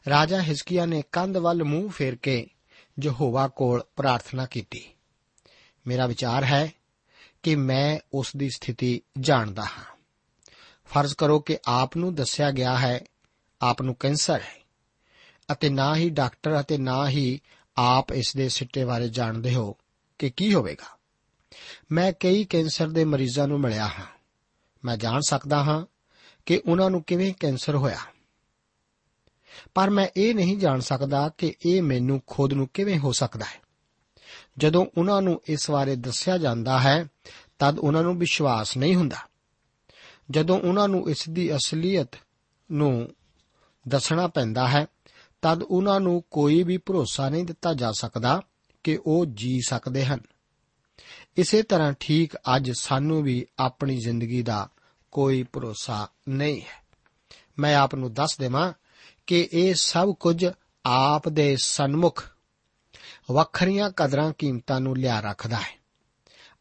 ਰਾਜਾ 0.10 0.42
ਹਿਜ਼ਕੀਆ 0.42 0.86
ਨੇ 0.86 1.04
ਕੰਧ 1.12 1.38
ਵੱਲ 1.38 1.64
ਮੂੰਹ 1.64 1.90
ਫੇਰ 1.90 2.16
ਕੇ 2.16 2.48
ਯਹੋਵਾ 3.04 3.48
ਕੋਲ 3.48 3.84
ਪ੍ਰਾਰਥਨਾ 3.96 4.46
ਕੀਤੀ। 4.46 4.86
ਮੇਰਾ 5.88 6.08
ਵਿਚਾਰ 6.08 6.44
ਹੈ 6.44 6.72
ਕਿ 7.44 7.56
ਮੈਂ 7.56 8.00
ਉਸ 8.14 8.32
ਦੀ 8.38 8.50
ਸਥਿਤੀ 8.50 9.02
ਜਾਣਦਾ 9.20 9.64
ਹਾਂ। 9.64 9.84
ਫਰਜ਼ 10.86 11.14
ਕਰੋ 11.14 11.40
ਕਿ 11.40 11.58
ਆਪ 11.66 11.98
ਨੂੰ 11.98 12.16
ਦੱਸਿਆ 12.16 12.52
ਗਿਆ 12.52 12.78
ਹੈ, 12.78 13.02
ਆਪ 13.62 13.82
ਨੂੰ 13.82 13.96
ਕੈਂਸਰ 13.96 14.40
ਹੈ, 14.42 14.66
ਅਤੇ 15.52 15.70
ਨਾ 15.70 15.96
ਹੀ 15.96 16.10
ਡਾਕਟਰ 16.10 16.60
ਅਤੇ 16.60 16.78
ਨਾ 16.78 17.10
ਹੀ 17.10 17.40
ਆਪ 17.78 18.12
ਇਸ 18.12 18.34
ਦੇ 18.38 18.50
ਸਿੱਟੇ 18.50 18.86
ਬਾਰੇ 18.86 19.10
ਜਾਣਦੇ 19.10 19.56
ਹੋ 19.56 19.76
ਕਿ 20.20 20.30
ਕੀ 20.30 20.54
ਹੋਵੇਗਾ। 20.54 20.98
ਮੈਂ 21.92 22.14
ਕਈ 22.20 22.44
ਕੈਂਸਰ 22.44 22.90
ਦੇ 22.90 23.06
ਮਰੀਜ਼ਾਂ 23.06 23.48
ਨੂੰ 23.48 23.60
ਮਿਲਿਆ 23.60 23.88
ਹਾਂ। 23.88 24.06
ਮੈਂ 24.86 24.98
ਜਾਣ 24.98 25.22
ਸਕਦਾ 25.28 25.64
ਹਾਂ 25.64 25.86
ਕਿ 26.46 26.62
ਉਹਨਾਂ 26.68 26.90
ਨੂੰ 26.90 27.04
ਕਿਵੇਂ 27.04 27.34
ਕੈਂਸਰ 27.40 27.76
ਹੋਇਆ। 27.76 27.98
ਪਰ 29.74 29.90
ਮੈਂ 29.90 30.08
ਇਹ 30.18 30.36
ਨਹੀਂ 30.36 30.58
ਜਾਣ 30.58 30.80
ਸਕਦਾ 30.80 31.30
ਕਿ 31.30 31.54
ਇਹ 31.66 31.82
ਮੈਨੂੰ 31.82 32.22
ਖੁਦ 32.28 32.54
ਨੂੰ 32.54 32.70
ਕਿਵੇਂ 32.74 33.00
ਹੋ 33.00 33.12
ਸਕਦਾ 33.12 33.46
ਹੈ। 33.46 33.62
ਜਦੋਂ 34.58 34.86
ਉਹਨਾਂ 34.98 35.22
ਨੂੰ 35.22 35.42
ਇਸ 35.50 35.72
ਬਾਰੇ 35.72 35.96
ਦੱਸਿਆ 35.96 36.38
ਜਾਂਦਾ 36.38 36.80
ਹੈ, 36.80 37.06
ਤਦ 37.60 37.80
ਉਹਨਾਂ 37.80 38.04
ਨੂੰ 38.04 38.20
ਵਿਸ਼ਵਾਸ 38.20 38.78
ਨਹੀਂ 38.78 38.96
ਹੁੰਦਾ। 38.96 39.18
ਜਦੋਂ 40.32 40.60
ਉਹਨਾਂ 40.60 40.88
ਨੂੰ 40.88 41.10
ਇਸ 41.10 41.30
ਦੀ 41.30 41.56
ਅਸਲੀਅਤ 41.56 42.10
ਨੂੰ 42.72 43.16
ਦੱਸਣਾ 43.88 44.28
ਪੈਂਦਾ 44.28 44.68
ਹੈ 44.68 44.88
ਤਦ 45.46 45.64
ਉਹਨਾਂ 45.64 46.00
ਨੂੰ 46.00 46.24
ਕੋਈ 46.32 46.64
ਵੀ 46.64 46.78
ਭਰੋਸਾ 46.78 47.30
ਨਹੀਂ 47.30 47.44
ਦਿੱਤਾ 47.44 47.74
ਜਾ 47.74 47.92
ਸਕਦਾ 47.92 48.42
ਕਿ 48.84 49.00
ਉਹ 49.06 49.26
ਜੀ 49.26 49.62
ਸਕਦੇ 49.68 50.06
ਹਨ। 50.06 50.20
ਇਸੇ 51.38 51.64
ਤਰ੍ਹਾਂ 51.64 51.94
ਠੀਕ 52.00 52.36
ਅੱਜ 52.36 52.72
ਸਾਨੂੰ 52.72 53.24
ਵੀ 53.24 53.46
ਆਪਣੀ 53.60 53.98
ਜ਼ਿੰਦਗੀ 53.98 54.44
ਦਾ 54.44 54.70
ਕੋਈ 55.12 55.44
ਭਰੋਸਾ 55.44 56.08
ਨਹੀਂ 56.30 56.62
ਹੈ। 56.62 56.86
ਮੈਂ 57.60 57.76
ਆਪ 57.76 57.96
ਨੂੰ 57.96 58.14
ਦੱਸ 58.14 58.38
ਦੇਵਾਂ 58.38 58.74
ਕਿ 59.28 59.50
ਇਹ 59.54 59.74
ਸਭ 59.74 60.14
ਕੁਝ 60.14 60.46
ਆਪ 60.86 61.30
ਦੇ 61.30 61.58
ਸਨਮੁਖ 61.64 62.26
ਵੱਖਰੀਆਂ 63.32 63.92
ਕਦਰਾਂ 63.96 64.34
ਕੀਮਤਾਂ 64.38 64.82
ਨੂੰ 64.82 64.98
ਲਿਆ 64.98 65.20
ਰੱਖਦਾ 65.20 65.58
ਹੈ। 65.58 65.80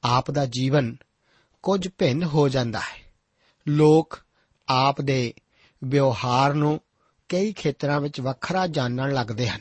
ਆਪ 0.04 0.30
ਦਾ 0.30 0.46
ਜੀਵਨ 0.46 0.96
ਕੁਝ 1.62 1.88
ਭਿੰਨ 1.98 2.24
ਹੋ 2.24 2.48
ਜਾਂਦਾ 2.48 2.80
ਹੈ। 2.80 3.14
ਲੋਕ 3.68 4.18
ਆਪ 4.68 5.00
ਦੇ 5.00 5.34
ਵਿਵਹਾਰ 5.84 6.54
ਨੂੰ 6.54 6.80
ਕਈ 7.28 7.52
ਖੇਤਰਾਂ 7.52 8.00
ਵਿੱਚ 8.00 8.20
ਵੱਖਰਾ 8.20 8.66
ਜਾਣਨ 8.66 9.12
ਲੱਗਦੇ 9.12 9.48
ਹਨ। 9.48 9.60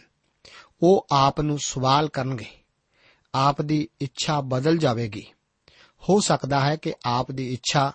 ਉਹ 0.82 1.08
ਆਪ 1.12 1.42
ਨੂੰ 1.42 1.60
ਸਵਾਲ 1.60 2.10
ਕਰਨਗੇ। 2.10 2.46
ਆਪ 3.36 3.62
ਦੀ 3.62 3.90
ਇੱਛਾ 4.02 4.42
ਬਦਲ 4.42 4.78
ਜਾਵੇਗੀ। 4.78 5.26
ਹੋ 6.10 6.20
ਸਕਦਾ 6.20 6.60
ਹੈ 6.60 6.76
ਕਿ 6.76 6.94
ਆਪ 7.06 7.32
ਦੀ 7.32 7.54
ਇੱਛਾ 7.54 7.94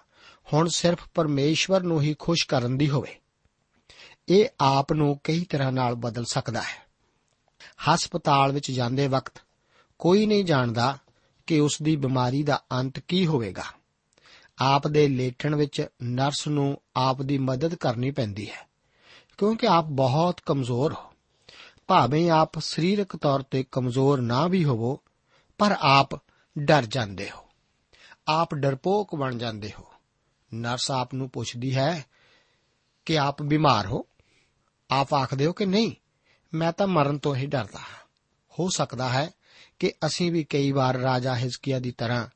ਹੁਣ 0.52 0.68
ਸਿਰਫ 0.68 1.08
ਪਰਮੇਸ਼ਵਰ 1.14 1.80
ਨੂੰ 1.80 2.02
ਹੀ 2.02 2.16
ਖੁਸ਼ 2.18 2.46
ਕਰਨ 2.46 2.78
ਦੀ 2.78 2.90
ਹੋਵੇ। 2.90 3.14
ਇਹ 4.28 4.48
ਆਪ 4.60 4.92
ਨੂੰ 4.92 5.20
ਕਈ 5.24 5.44
ਤਰ੍ਹਾਂ 5.44 5.72
ਨਾਲ 5.72 5.94
ਬਦਲ 5.94 6.24
ਸਕਦਾ 6.24 6.62
ਹੈ। 6.62 6.88
ਹਸਪਤਾਲ 7.58 8.52
ਵਿੱਚ 8.52 8.70
ਜਾਂਦੇ 8.70 9.08
ਵਕਤ 9.08 9.32
ਕੋਈ 9.98 10.26
ਨਹੀਂ 10.26 10.44
ਜਾਣਦਾ 10.44 10.98
ਕਿ 11.46 11.60
ਉਸ 11.60 11.78
ਦੀ 11.82 11.96
ਬਿਮਾਰੀ 11.96 12.42
ਦਾ 12.42 12.62
ਅੰਤ 12.72 12.98
ਕੀ 12.98 13.26
ਹੋਵੇਗਾ। 13.26 13.64
ਆਪ 14.58 14.88
ਦੇ 14.88 15.08
ਲੇਟਣ 15.08 15.54
ਵਿੱਚ 15.54 15.86
ਨਰਸ 16.02 16.48
ਨੂੰ 16.48 16.82
ਆਪ 16.96 17.22
ਦੀ 17.22 17.38
ਮਦਦ 17.38 17.74
ਕਰਨੀ 17.74 18.10
ਪੈਂਦੀ 18.10 18.50
ਹੈ। 18.50 18.67
ਕਿਉਂਕਿ 19.38 19.66
ਆਪ 19.66 19.84
ਬਹੁਤ 19.84 20.40
ਕਮਜ਼ੋਰ 20.46 20.92
ਹੋ। 20.92 21.12
ਭਾਵੇਂ 21.86 22.30
ਆਪ 22.30 22.58
ਸਰੀਰਕ 22.58 23.16
ਤੌਰ 23.16 23.42
ਤੇ 23.42 23.64
ਕਮਜ਼ੋਰ 23.72 24.20
ਨਾ 24.20 24.46
ਵੀ 24.46 24.64
ਹੋਵੋ, 24.64 25.00
ਪਰ 25.58 25.76
ਆਪ 25.80 26.08
ਡਰ 26.58 26.86
ਜਾਂਦੇ 26.86 27.30
ਹੋ। 27.30 27.48
ਆਪ 28.28 28.54
ਡਰਪੋਕ 28.54 29.14
ਬਣ 29.14 29.38
ਜਾਂਦੇ 29.38 29.72
ਹੋ। 29.78 29.84
ਨਰਸ 30.54 30.90
ਆਪ 30.90 31.14
ਨੂੰ 31.14 31.30
ਪੁੱਛਦੀ 31.30 31.76
ਹੈ 31.76 32.04
ਕਿ 33.04 33.18
ਆਪ 33.18 33.42
ਬਿਮਾਰ 33.42 33.86
ਹੋ। 33.86 34.06
ਆਪ 34.90 35.14
ਆਖਦੇ 35.14 35.46
ਹੋ 35.46 35.52
ਕਿ 35.52 35.66
ਨਹੀਂ, 35.66 35.92
ਮੈਂ 36.54 36.72
ਤਾਂ 36.72 36.86
ਮਰਨ 36.86 37.18
ਤੋਂ 37.18 37.36
ਹੀ 37.36 37.46
ਡਰਦਾ 37.46 37.78
ਹਾਂ। 37.78 38.08
ਹੋ 38.60 38.68
ਸਕਦਾ 38.68 39.08
ਹੈ 39.08 39.30
ਕਿ 39.78 39.92
ਅਸੀਂ 40.06 40.32
ਵੀ 40.32 40.44
ਕਈ 40.44 40.72
ਵਾਰ 40.72 40.96
ਰਾਜਾ 40.96 41.36
ਹਿਜ਼ਕੀਆ 41.36 41.78
ਦੀ 41.78 41.90
ਤਰ੍ਹਾਂ 41.90 42.26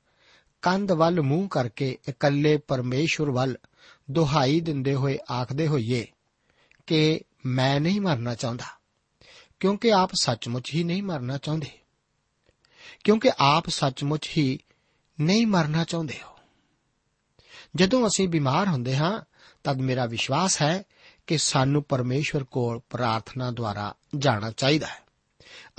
ਕੰਧ 0.63 0.93
ਵੱਲ 0.93 1.21
ਮੂੰਹ 1.21 1.49
ਕਰਕੇ 1.49 1.99
ਇਕੱਲੇ 2.09 2.57
ਪਰਮੇਸ਼ਵਰ 2.57 3.31
ਵੱਲ 3.31 3.57
ਦੁਹਾਈ 4.11 4.61
ਦਿੰਦੇ 4.61 4.95
ਹੋਏ 4.95 5.19
ਆਖਦੇ 5.31 5.67
ਹੋਈਏ 5.67 6.12
ਕਿ 6.93 7.21
ਮੈਂ 7.47 7.81
ਨਹੀਂ 7.81 8.01
ਮਰਨਾ 8.01 8.35
ਚਾਹੁੰਦਾ। 8.35 8.65
ਕਿਉਂਕਿ 9.61 9.93
ਆਪ 9.93 10.11
ਸੱਚਮੁੱਚ 10.15 10.75
ਹੀ 10.75 10.85
ਨਹੀਂ 10.85 11.03
ਮਰਨਾ 11.03 11.39
ਚਾਹੁੰਦੇ। 11.39 11.71
ਕਿਉਂਕਿ 13.05 13.31
ਆਪ 13.39 13.69
ਸੱਚਮੁੱਚ 13.69 14.31
ਹੀ 14.37 14.59
ਨਹੀਂ 15.21 15.47
ਮਰਨਾ 15.47 15.85
ਚਾਹੁੰਦੇ 15.85 16.19
ਹੋ। 16.23 16.39
ਜਦੋਂ 17.77 18.07
ਅਸੀਂ 18.07 18.29
ਬਿਮਾਰ 18.29 18.69
ਹੁੰਦੇ 18.69 18.97
ਹਾਂ, 18.97 19.21
ਤਦ 19.65 19.77
ਮੇਰਾ 19.77 20.07
ਵਿਸ਼ਵਾਸ 20.07 20.63
ਹੈ 20.63 20.83
ਕਿ 21.27 21.39
ਸਾਨੂੰ 21.39 21.83
ਪਰਮੇਸ਼ਵਰ 21.83 22.45
ਕੋਲ 22.45 22.81
ਪ੍ਰਾਰਥਨਾ 22.91 23.51
ਦੁਆਰਾ 23.51 23.95
ਜਾਣਾ 24.19 24.51
ਚਾਹੀਦਾ 24.51 24.87
ਹੈ 24.87 25.03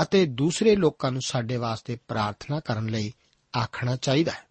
ਅਤੇ 0.01 0.25
ਦੂਸਰੇ 0.25 0.75
ਲੋਕਾਂ 0.75 1.11
ਨੂੰ 1.11 1.21
ਸਾਡੇ 1.25 1.57
ਵਾਸਤੇ 1.57 1.97
ਪ੍ਰਾਰਥਨਾ 2.07 2.59
ਕਰਨ 2.59 2.85
ਲਈ 2.85 3.13
ਆਖਣਾ 3.57 3.95
ਚਾਹੀਦਾ 3.95 4.31
ਹੈ। 4.31 4.47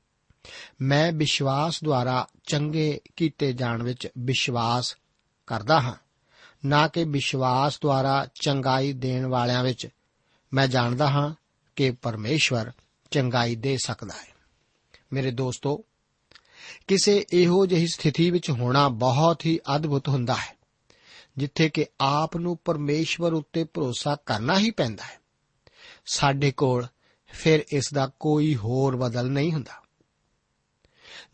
ਮੈਂ 0.81 1.12
ਵਿਸ਼ਵਾਸ 1.12 1.85
ਦੁਆਰਾ 1.85 2.26
ਚੰਗੇ 2.45 3.00
ਕੀਤੇ 3.16 3.52
ਜਾਣ 3.52 3.83
ਵਿੱਚ 3.83 4.09
ਵਿਸ਼ਵਾਸ 4.19 4.97
ਕਰਦਾ 5.47 5.81
ਹਾਂ। 5.81 5.95
ਨਾ 6.66 6.88
ਕਿ 6.88 7.04
ਵਿਸ਼ਵਾਸ 7.04 7.81
ਦੁਆਰਾ 7.81 8.28
ਚੰਗਾਈ 8.40 8.92
ਦੇਣ 8.92 9.26
ਵਾਲਿਆਂ 9.26 9.64
ਵਿੱਚ। 9.64 9.88
ਮੈਂ 10.54 10.69
ਜਾਣਦਾ 10.69 11.11
ਹਾਂ 11.11 11.35
ਕਿ 11.76 11.90
ਪਰਮੇਸ਼ਵਰ 11.90 12.71
ਚੰਗਾਈ 13.11 13.57
ਦੇ 13.57 13.76
ਸਕਦਾ 13.85 14.14
ਹੈ। 14.14 14.33
ਮੇਰੇ 15.12 15.31
ਦੋਸਤੋ, 15.31 15.85
ਕਿਸੇ 16.88 17.25
ਇਹੋ 17.33 17.66
ਜਿਹੀ 17.66 17.87
ਸਥਿਤੀ 17.87 18.31
ਵਿੱਚ 18.31 18.50
ਹੋਣਾ 18.50 18.88
ਬਹੁਤ 18.88 19.47
ਹੀ 19.47 19.61
ਅਦਭੁਤ 19.76 20.09
ਹੁੰਦਾ 20.09 20.35
ਹੈ, 20.35 20.57
ਜਿੱਥੇ 21.37 21.69
ਕਿ 21.69 21.87
ਆਪ 22.00 22.37
ਨੂੰ 22.37 22.59
ਪਰਮੇਸ਼ਵਰ 22.64 23.33
ਉੱਤੇ 23.33 23.64
ਭਰੋਸਾ 23.64 24.16
ਕਰਨਾ 24.26 24.59
ਹੀ 24.59 24.71
ਪੈਂਦਾ 24.71 25.04
ਹੈ। 25.04 25.21
ਸਾਡੇ 26.07 26.52
ਕੋਲ 26.52 26.87
ਫਿਰ 27.26 27.64
ਇਸ 27.73 27.92
ਦਾ 27.95 28.11
ਕੋਈ 28.21 28.57
ਹੋਰ 28.57 28.97
ਬਦਲ 28.97 29.31
ਨਹੀਂ 29.31 29.52
ਹੁੰਦਾ। 29.52 29.83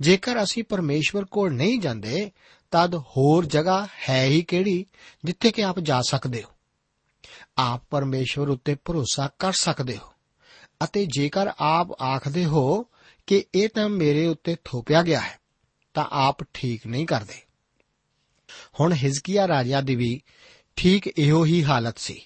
ਜੇਕਰ 0.01 0.43
ਅਸੀਂ 0.43 0.65
ਪਰਮੇਸ਼ਵਰ 0.65 1.25
ਕੋਲ 1.25 1.53
ਨਹੀਂ 1.53 1.79
ਜਾਂਦੇ 1.79 2.31
ਤਦ 2.71 2.95
ਹੋਰ 2.95 3.45
ਜਗ੍ਹਾ 3.45 3.89
ਹੈ 4.09 4.25
ਹੀ 4.25 4.43
ਕਿਹੜੀ 4.43 4.87
ਜਿੱਥੇ 5.25 5.51
ਕਿ 5.51 5.65
ਆਪ 5.65 5.81
ਜਾ 5.81 6.03
ਸਕਦੇ 6.03 6.43
ਹੋ? 6.43 6.49
ਆਪ 7.59 7.83
ਪਰਮੇਸ਼ਵਰ 7.91 8.49
ਉੱਤੇ 8.49 8.77
ਭਰੋਸਾ 8.85 9.31
ਕਰ 9.39 9.53
ਸਕਦੇ 9.53 9.97
ਹੋ। 9.97 10.13
ਅਤੇ 10.85 11.07
ਜੇਕਰ 11.07 11.51
ਆਪ 11.59 12.03
ਆਖਦੇ 12.03 12.45
ਹੋ 12.45 12.87
ਕਿ 13.27 13.45
ਇਹ 13.55 13.69
ਤਾਂ 13.69 13.89
ਮੇਰੇ 13.89 14.27
ਉੱਤੇ 14.27 14.57
ਥੋਪਿਆ 14.65 15.03
ਗਿਆ 15.03 15.21
ਹੈ, 15.21 15.41
ਤਾਂ 15.95 16.05
ਆਪ 16.11 16.45
ਠੀਕ 16.55 16.87
ਨਹੀਂ 16.87 17.07
ਕਰਦੇ। 17.07 17.35
ਹੁਣ 18.81 18.93
ਹਿਜ਼ਕੀਆ 18.93 19.49
ਰਾਜਾ 19.49 19.81
ਦੀ 19.81 19.97
ਵੀ 19.97 20.23
ਠੀਕ 20.77 21.07
ਇਹੋ 21.19 21.45
ਹੀ 21.45 21.65
ਹਾਲਤ 21.65 21.99
ਸੀ। 21.99 22.23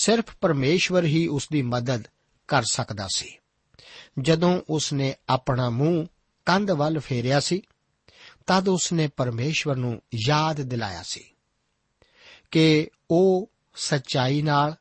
ਸਿਰਫ 0.00 0.24
ਪਰਮੇਸ਼ਵਰ 0.40 1.04
ਹੀ 1.04 1.26
ਉਸ 1.26 1.48
ਦੀ 1.52 1.62
ਮਦਦ 1.62 2.04
ਕਰ 2.48 2.62
ਸਕਦਾ 2.62 3.08
ਸੀ। 3.16 3.38
ਜਦੋਂ 4.20 4.60
ਉਸ 4.70 4.92
ਨੇ 4.92 5.14
ਆਪਣਾ 5.28 5.70
ਮੂੰਹ 5.70 6.06
ਕੰਧ 6.46 6.70
ਵੱਲ 6.70 6.98
ਫੇਰਿਆ 6.98 7.40
ਸੀ 7.40 7.62
ਤਦ 8.46 8.68
ਉਸ 8.68 8.92
ਨੇ 8.92 9.08
ਪਰਮੇਸ਼ਵਰ 9.08 9.76
ਨੂੰ 9.76 10.02
ਯਾਦ 10.28 10.60
ਦਿਲਾਇਆ 10.60 11.02
ਸੀ 11.02 11.24
ਕਿ 12.50 12.88
ਉਹ 13.10 13.50
ਸੱਚਾਈ 13.74 14.42
ਨਾਲ 14.42 14.76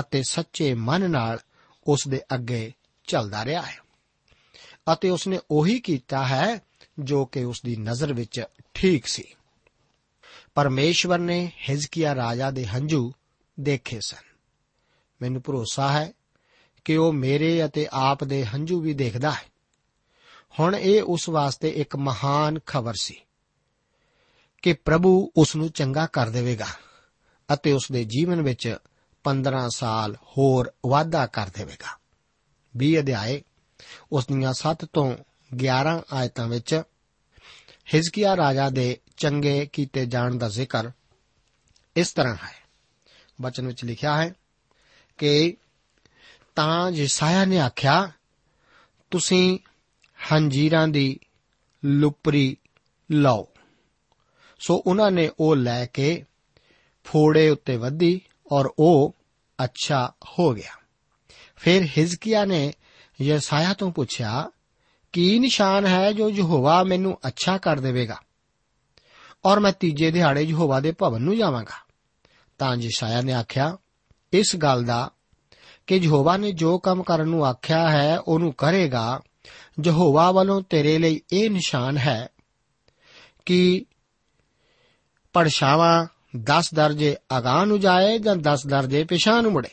ਅਤੇ 0.00 0.22
ਸੱਚੇ 0.28 0.74
ਮਨ 0.74 1.10
ਨਾਲ 1.10 1.38
ਉਸ 1.86 2.00
ਦੇ 2.08 2.20
ਅੱਗੇ 2.34 2.72
ਚੱਲਦਾ 3.04 3.44
ਰਿਹਾ 3.44 3.62
ਹੈ 3.62 3.78
ਅਤੇ 4.92 5.10
ਉਸ 5.10 5.28
ਨੇ 5.28 5.38
ਉਹੀ 5.50 5.80
ਕੀਤਾ 5.80 6.26
ਹੈ 6.26 6.62
ਜੋ 6.98 7.24
ਕਿ 7.24 7.44
ਉਸ 7.44 7.62
ਦੀ 7.64 7.76
ਨਜ਼ਰ 7.76 8.12
ਵਿੱਚ 8.12 8.44
ਠੀਕ 8.74 9.06
ਸੀ। 9.06 9.24
ਪਰਮੇਸ਼ਵਰ 10.54 11.18
ਨੇ 11.18 11.52
ਹਿਜ਼ਕੀਆ 11.68 12.14
ਰਾਜਾ 12.14 12.50
ਦੇ 12.50 12.66
ਹੰਝੂ 12.66 13.12
ਦੇਖੇ 13.60 14.00
ਸਨ। 14.00 14.34
ਮੈਨੂੰ 15.22 15.42
ਭਰੋਸਾ 15.42 15.92
ਹੈ 15.92 16.12
ਕਿ 16.84 16.96
ਉਹ 16.96 17.12
ਮੇਰੇ 17.12 17.64
ਅਤੇ 17.64 17.88
ਆਪ 17.92 18.24
ਦੇ 18.24 18.44
ਹੰਝੂ 18.44 18.80
ਵੀ 18.80 18.94
ਦੇਖਦਾ 18.94 19.30
ਹੈ। 19.30 19.57
ਹੁਣ 20.60 20.76
ਇਹ 20.76 21.02
ਉਸ 21.02 21.28
ਵਾਸਤੇ 21.28 21.68
ਇੱਕ 21.68 21.96
ਮਹਾਨ 21.96 22.58
ਖਬਰ 22.66 22.94
ਸੀ 22.94 23.20
ਕਿ 24.62 24.72
ਪ੍ਰਭੂ 24.72 25.32
ਉਸ 25.36 25.56
ਨੂੰ 25.56 25.70
ਚੰਗਾ 25.70 26.06
ਕਰ 26.06 26.30
ਦੇਵੇਗਾ 26.30 26.66
ਅਤੇ 27.54 27.72
ਉਸ 27.72 27.92
ਦੇ 27.92 28.04
ਜੀਵਨ 28.04 28.42
ਵਿੱਚ 28.42 28.76
15 29.24 29.68
ਸਾਲ 29.68 30.16
ਹੋਰ 30.16 30.72
ਵਾਧਾ 30.86 31.26
ਕਰ 31.26 31.50
ਦੇਵੇਗਾ। 31.54 31.98
20 32.76 32.98
ਅਧਿਆਏ, 32.98 33.42
ਉਸ 34.12 34.26
ਦੀਆਂ 34.26 34.52
7 34.52 34.84
ਤੋਂ 34.84 35.16
11 35.56 36.02
ਆਇਤਾਂ 36.12 36.48
ਵਿੱਚ 36.48 36.82
ਹਿਜ਼ਕੀਆ 37.94 38.36
ਰਾਜਾ 38.36 38.70
ਦੇ 38.70 39.00
ਚੰਗੇ 39.16 39.66
ਕੀਤੇ 39.66 40.06
ਜਾਣ 40.06 40.34
ਦਾ 40.34 40.48
ਜ਼ਿਕਰ 40.48 40.90
ਇਸ 41.96 42.12
ਤਰ੍ਹਾਂ 42.12 42.34
ਹੈ। 42.34 42.68
ਬਚਨ 43.40 43.66
ਵਿੱਚ 43.66 43.84
ਲਿਖਿਆ 43.84 44.22
ਹੈ 44.22 44.34
ਕਿ 45.18 45.56
ਤਾਂ 46.54 46.90
ਯਸਾਇਆ 46.90 47.44
ਨੇ 47.44 47.60
ਆਖਿਆ, 47.60 48.10
ਤੁਸੀਂ 49.10 49.58
ਹੰਜੀਰਾਂ 50.32 50.88
ਦੀ 50.88 51.20
ਲੁਪਰੀ 51.84 52.56
ਲਓ। 53.12 53.48
ਸੋ 54.58 54.82
ਉਹਨਾਂ 54.86 55.10
ਨੇ 55.10 55.30
ਉਹ 55.40 55.56
ਲੈ 55.56 55.86
ਕੇ 55.86 56.24
ਫੋੜੇ 57.04 57.48
ਉੱਤੇ 57.48 57.76
ਵੱਧੀ 57.76 58.20
ਔਰ 58.52 58.70
ਉਹ 58.78 59.16
ਅੱਛਾ 59.64 60.12
ਹੋ 60.24 60.54
ਗਿਆ। 60.54 60.72
ਫਿਰ 61.56 61.88
ਹਿਜ਼ਕੀਆ 61.98 62.44
ਨੇ 62.44 62.72
ਯਸਾਇਆ 63.22 63.72
ਤੋਂ 63.72 63.90
ਪੁੱਛਿਆ, 63.90 64.50
ਕੀ 65.12 65.38
ਨਿਸ਼ਾਨ 65.38 65.86
ਹੈ 65.86 66.12
ਜੋ 66.12 66.30
ਯਹੋਵਾ 66.30 66.84
ਮੈਨੂੰ 66.84 67.18
ਅੱਛਾ 67.26 67.58
ਕਰ 67.58 67.80
ਦੇਵੇਗਾ? 67.80 68.20
ਔਰ 69.44 69.60
ਮੈਂ 69.60 69.72
ਤੀਜੇ 69.72 70.10
ਦਿਹਾੜੇ 70.10 70.42
ਯਹੋਵਾ 70.42 70.80
ਦੇ 70.80 70.92
ਭਵਨ 70.92 71.22
ਨੂੰ 71.22 71.36
ਜਾਵਾਂਗਾ। 71.36 71.86
ਤਾਂ 72.58 72.76
ਯਸਾਇਆ 72.76 73.20
ਨੇ 73.20 73.32
ਆਖਿਆ, 73.32 73.78
ਇਸ 74.32 74.56
ਗੱਲ 74.56 74.84
ਦਾ 74.84 75.10
ਕਿ 75.86 75.96
ਯਹੋਵਾ 75.96 76.36
ਨੇ 76.36 76.52
ਜੋ 76.52 76.78
ਕੰਮ 76.78 77.02
ਕਰਨ 77.02 77.28
ਨੂੰ 77.28 77.46
ਆਖਿਆ 77.46 77.90
ਹੈ, 77.90 78.18
ਉਹਨੂੰ 78.18 78.52
ਕਰੇਗਾ 78.52 79.20
ਯਹੋਵਾ 79.84 80.30
ਵੱਲੋਂ 80.30 80.62
ਤੇਰੇ 80.62 80.98
ਲਈ 80.98 81.20
ਇਹ 81.32 81.50
ਨਿਸ਼ਾਨ 81.50 81.96
ਹੈ 81.98 82.28
ਕਿ 83.46 83.86
ਪੜਛਾਵਾਂ 85.32 86.06
10 86.36 86.74
ਦਰਜੇ 86.74 87.16
ਅਗਾਹ 87.38 87.66
ਨੂੰ 87.66 87.80
ਜਾਏ 87.80 88.18
ਜਾਂ 88.18 88.36
10 88.36 88.66
ਦਰਜੇ 88.66 89.04
ਪਿਛਾਂ 89.04 89.42
ਨੂੰ 89.42 89.52
ਮੁੜੇ। 89.52 89.68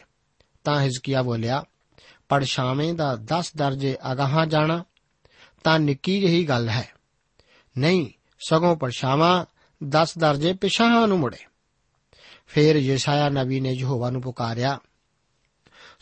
ਤਾਂ 0.64 0.82
ਹਿਜ਼ਕੀਆ 0.82 1.24
ਬੋਲਿਆ 1.24 1.64
ਪੜਛਾਵੇਂ 2.30 2.94
ਦਾ 2.94 3.16
10 3.16 3.52
ਦਰਜੇ 3.58 3.98
ਅਗਾਹਾਂ 4.12 4.48
ਜਾਣਾ 4.48 4.86
ਤਾਂ 5.64 5.80
ਨਿੱਕੀ 5.80 6.20
ਜਿਹੀ 6.20 6.46
ਗੱਲ 6.46 6.70
ਹੈ। 6.70 6.90
ਨਹੀਂ, 7.78 8.10
ਸਗੋਂ 8.48 8.76
ਪੜਛਾਵਾਂ 8.76 9.46
10 9.84 10.18
ਦਰਜੇ 10.18 10.54
ਪਿਛਾਂ 10.54 11.08
ਨੂੰ 11.08 11.20
ਮੁੜੇ। 11.20 11.38
ਫਿਰ 12.48 12.76
ਯਸ਼ਾਇਆ 12.76 13.30
ਨਬੀ 13.30 13.60
ਨੇ 13.60 13.72
ਯਹੋਵਾ 13.72 14.10
ਨੂੰ 14.10 14.22
ਪੁਕਾਰਿਆ 14.22 14.80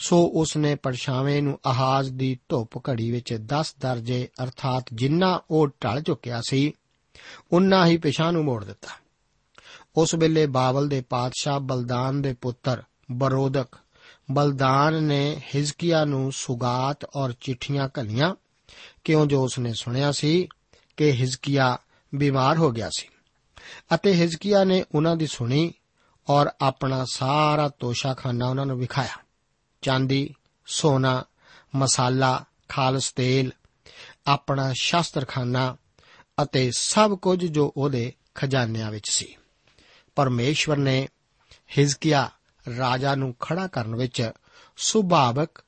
ਸੋ 0.05 0.31
ਉਸਨੇ 0.33 0.75
ਪਰਛਾਵੇਂ 0.75 1.43
ਨੂੰ 1.43 1.59
ਆਹਾਜ਼ 1.65 2.11
ਦੀ 2.11 2.39
ਧੁੱਪ 2.49 2.89
ਘੜੀ 2.89 3.11
ਵਿੱਚ 3.11 3.33
10 3.33 3.75
ਦਰਜੇ, 3.79 4.27
ਅਰਥਾਤ 4.43 4.85
ਜਿੰਨਾ 4.93 5.41
ਉਹ 5.51 5.67
ਢਲ 5.67 6.01
ਚੁੱਕਿਆ 6.01 6.41
ਸੀ, 6.47 6.73
ਉਨਾ 7.51 7.87
ਹੀ 7.87 7.97
ਪਿਛਾਂ 7.97 8.33
ਨੂੰ 8.33 8.45
ਮੋੜ 8.45 8.65
ਦਿੱਤਾ। 8.65 8.87
ਉਸ 9.97 10.15
ਵੇਲੇ 10.15 10.45
ਬਾਬਲ 10.47 10.87
ਦੇ 10.87 11.01
ਪਾਤਸ਼ਾਹ 11.01 11.59
ਬਲਦਾਨ 11.59 12.21
ਦੇ 12.21 12.33
ਪੁੱਤਰ 12.33 12.83
ਬਰੋਦਕ 13.11 13.67
ਬਲਦਾਨ 14.31 15.03
ਨੇ 15.03 15.41
ਹਿਜ਼ਕੀਆ 15.55 16.05
ਨੂੰ 16.05 16.31
ਸੁਗਾਤ 16.31 17.05
ਔਰ 17.15 17.33
ਚਿੱਠੀਆਂ 17.41 17.89
ਘੱਲੀਆਂ, 17.99 18.35
ਕਿਉਂ 19.03 19.25
ਜੋ 19.25 19.43
ਉਸਨੇ 19.43 19.73
ਸੁਣਿਆ 19.73 20.11
ਸੀ 20.11 20.47
ਕਿ 20.97 21.11
ਹਿਜ਼ਕੀਆ 21.11 21.77
ਬਿਮਾਰ 22.15 22.57
ਹੋ 22.57 22.71
ਗਿਆ 22.71 22.89
ਸੀ। 22.97 23.07
ਅਤੇ 23.95 24.13
ਹਿਜ਼ਕੀਆ 24.13 24.63
ਨੇ 24.63 24.83
ਉਹਨਾਂ 24.95 25.15
ਦੀ 25.15 25.27
ਸੁਣੀ 25.27 25.73
ਔਰ 26.29 26.49
ਆਪਣਾ 26.61 27.05
ਸਾਰਾ 27.11 27.69
ਤੋਸ਼ਾਖਾਨਾ 27.69 28.49
ਉਹਨਾਂ 28.49 28.65
ਨੂੰ 28.65 28.79
ਵਿਖਾਇਆ। 28.79 29.22
ਚਾਂਦੀ, 29.83 30.35
ਸੋਨਾ, 30.65 31.23
ਮਸਾਲਾ, 31.75 32.45
ਖਾਲਸ 32.69 33.11
ਤੇਲ, 33.11 33.51
ਆਪਣਾ 34.27 34.73
ਸ਼ਸਤਰਖਾਨਾ 34.79 35.77
ਅਤੇ 36.43 36.71
ਸਭ 36.77 37.11
ਕੁਝ 37.11 37.45
ਜੋ 37.45 37.73
ਉਹਦੇ 37.77 38.13
ਖਜ਼ਾਨਿਆਂ 38.35 38.91
ਵਿੱਚ 38.91 39.09
ਸੀ। 39.09 39.35
ਪਰਮੇਸ਼ਵਰ 40.15 40.77
ਨੇ 40.77 41.07
ਹਿਜ਼ਕੀਆ 41.77 42.31
ਰਾਜਾ 42.77 43.15
ਨੂੰ 43.15 43.35
ਖੜਾ 43.39 43.67
ਕਰਨ 43.67 43.95
ਵਿੱਚ 43.95 44.31
ਸੁਭਾਵਕ 44.77 45.63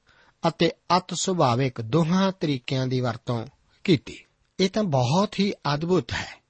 ਅਤੇ 0.47 0.71
ਅਤ 0.97 1.13
ਸੁਭਾਵਿਕ 1.13 1.81
ਦੋਹਾਂ 1.81 2.31
ਤਰੀਕਿਆਂ 2.31 2.87
ਦੀ 2.87 3.01
ਵਰਤੋਂ 3.01 3.47
ਕੀਤੀ। 3.83 4.25
ਇਹ 4.59 4.69
ਤਾਂ 4.69 4.83
ਬਹੁਤ 4.83 5.39
ਹੀ 5.39 5.53
ਅਦਭੁਤ 5.73 6.13
ਹੈ। 6.13 6.43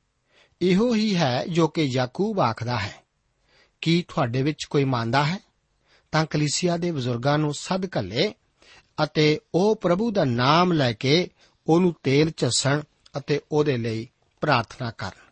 ਇਹੋ 0.61 0.95
ਹੀ 0.95 1.15
ਹੈ 1.15 1.45
ਜੋ 1.45 1.67
ਕਿ 1.67 1.83
ਯਾਕੂਬ 1.83 2.39
ਆਖਦਾ 2.39 2.79
ਹੈ, 2.79 3.03
ਕੀ 3.81 4.05
ਤੁਹਾਡੇ 4.07 4.41
ਵਿੱਚ 4.41 4.65
ਕੋਈ 4.69 4.83
ਮੰਨਦਾ 4.83 5.25
ਹੈ? 5.25 5.44
ਤਾਂ 6.15 6.25
ਕਲੀਸਿਆ 6.25 6.77
ਦੇ 6.77 6.91
ਬਜ਼ੁਰਗਾਂ 6.91 7.37
ਨੂੰ 7.37 7.53
ਸੱਦ 7.53 7.85
ਘੱਲੇ 7.85 8.33
ਅਤੇ 9.03 9.39
ਉਹ 9.55 9.75
ਪ੍ਰਭੂ 9.75 10.11
ਦਾ 10.11 10.23
ਨਾਮ 10.23 10.73
ਲੈ 10.73 10.93
ਕੇ 10.93 11.29
ਉਹਨੂੰ 11.67 11.95
ਤੇਲ 12.03 12.29
ਚੱਸਣ 12.29 12.81
ਅਤੇ 13.17 13.41
ਉਹਦੇ 13.51 13.77
ਲਈ 13.77 14.09
ਪ੍ਰਾਰਥਨਾ 14.41 14.91
ਕਰਨ। 14.91 15.31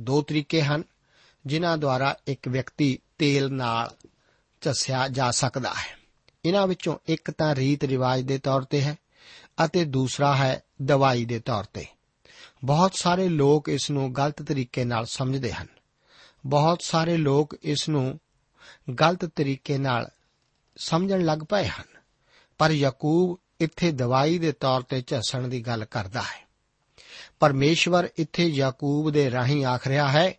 ਦੋ 0.00 0.22
ਤਰੀਕੇ 0.22 0.62
ਹਨ 0.62 0.82
ਜਿਨ੍ਹਾਂ 1.46 1.78
ਦੁਆਰਾ 1.78 2.16
ਇੱਕ 2.26 2.48
ਵਿਅਕਤੀ 2.48 2.98
ਤੇਲ 3.18 3.52
ਨਾਲ 3.52 4.08
ਚੱਸਿਆ 4.60 5.08
ਜਾ 5.08 5.30
ਸਕਦਾ 5.30 5.70
ਹੈ। 5.70 5.98
ਇਹਨਾਂ 6.44 6.66
ਵਿੱਚੋਂ 6.66 6.98
ਇੱਕ 7.06 7.30
ਤਾਂ 7.30 7.54
ਰੀਤ 7.54 7.84
ਰਿਵਾਜ 7.84 8.20
ਦੇ 8.20 8.38
ਤੌਰ 8.38 8.62
ਤੇ 8.62 8.82
ਹੈ 8.82 8.96
ਅਤੇ 9.64 9.84
ਦੂਸਰਾ 9.84 10.36
ਹੈ 10.36 10.62
ਦਵਾਈ 10.82 11.24
ਦੇ 11.24 11.38
ਤੌਰ 11.38 11.64
ਤੇ। 11.64 11.86
ਬਹੁਤ 12.64 12.94
ਸਾਰੇ 12.94 13.28
ਲੋਕ 13.28 13.68
ਇਸ 13.68 13.90
ਨੂੰ 13.90 14.14
ਗਲਤ 14.14 14.42
ਤਰੀਕੇ 14.42 14.84
ਨਾਲ 14.84 15.06
ਸਮਝਦੇ 15.06 15.52
ਹਨ। 15.52 15.66
ਬਹੁਤ 16.46 16.82
ਸਾਰੇ 16.82 17.16
ਲੋਕ 17.16 17.58
ਇਸ 17.62 17.88
ਨੂੰ 17.88 18.20
ਗਲਤ 18.94 19.24
ਤਰੀਕੇ 19.24 19.78
ਨਾਲ 19.78 20.08
ਸਮਝਣ 20.76 21.20
ਲੱਗ 21.20 21.38
ਪਏ 21.38 21.68
ਹਨ। 21.68 21.84
ਪਰ 22.58 22.70
ਯਾਕੂਬ 22.70 23.38
ਇੱਥੇ 23.60 23.92
ਦਵਾਈ 23.92 24.38
ਦੇ 24.38 24.52
ਤੌਰ 24.52 24.82
ਤੇ 24.82 25.02
ਝੱਸਣ 25.06 25.48
ਦੀ 25.48 25.60
ਗੱਲ 25.60 25.84
ਕਰਦਾ 25.84 26.22
ਹੈ। 26.22 26.48
ਪਰਮੇਸ਼ਵਰ 27.40 28.08
ਇੱਥੇ 28.16 28.46
ਯਾਕੂਬ 28.46 29.10
ਦੇ 29.10 29.30
ਰਾਹੀਂ 29.30 29.64
ਆਖ 29.64 29.88
ਰਿਹਾ 29.88 30.08
ਹੈ 30.08 30.34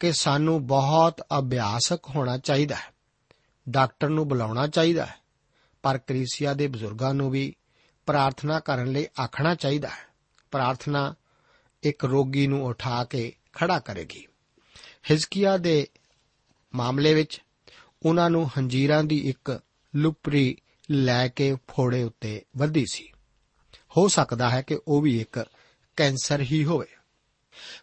ਕਿ 0.00 0.12
ਸਾਨੂੰ 0.12 0.66
ਬਹੁਤ 0.66 1.26
ਅਭਿਆਸਕ 1.38 1.98
ਹੋਣਾ 2.08 2.38
ਚਾਹੀਦਾ 2.38 2.74
ਹੈ। 2.74 2.94
ਡਾਕਟਰ 3.68 4.08
ਨੂੰ 4.08 4.28
ਬੁਲਾਉਣਾ 4.28 4.66
ਚਾਹੀਦਾ 4.66 5.06
ਹੈ। 5.06 5.14
ਪਰ 5.82 5.98
ਕਲੀਸਿਆ 5.98 6.54
ਦੇ 6.54 6.66
ਬਜ਼ੁਰਗਾਂ 6.66 7.14
ਨੂੰ 7.14 7.30
ਵੀ 7.30 7.56
ਪ੍ਰਾਰਥਨਾ 8.06 8.60
ਕਰਨ 8.60 8.92
ਲਈ 8.92 9.06
ਆਖਣਾ 9.20 9.54
ਚਾਹੀਦਾ 9.54 9.88
ਹੈ। 9.88 10.08
ਪ੍ਰਾਰਥਨਾ 10.50 11.14
ਇੱਕ 11.82 12.04
ਰੋਗੀ 12.04 12.46
ਨੂੰ 12.46 12.66
ਉਠਾ 12.66 13.04
ਕੇ 13.04 13.32
ਖੜਾ 13.52 13.78
ਕਰੇਗੀ। 13.78 14.26
ਹਿਜ਼ਕੀਆ 15.10 15.56
ਦੇ 15.56 15.88
ਮਾਮਲੇ 16.74 17.14
ਵਿੱਚ 17.14 17.42
ਉਹਨਾਂ 18.02 18.30
ਨੂੰ 18.30 18.50
ਹੰਜੀਰਾਂ 18.58 19.04
ਦੀ 19.04 19.28
ਇੱਕ 19.28 19.60
ਲੁਪਰੀ 19.96 20.56
ਲੈ 20.90 21.28
ਕੇ 21.28 21.54
ਫੋੜੇ 21.54 22.02
ਉੱਤੇ 22.02 22.44
ਵੱਧੀ 22.56 22.84
ਸੀ। 22.92 23.12
ਹੋ 23.96 24.08
ਸਕਦਾ 24.08 24.50
ਹੈ 24.50 24.62
ਕਿ 24.62 24.78
ਉਹ 24.88 25.02
ਵੀ 25.02 25.20
ਇੱਕ 25.20 25.46
ਕੈਂਸਰ 25.96 26.40
ਹੀ 26.40 26.64
ਹੋਵੇ। 26.64 26.86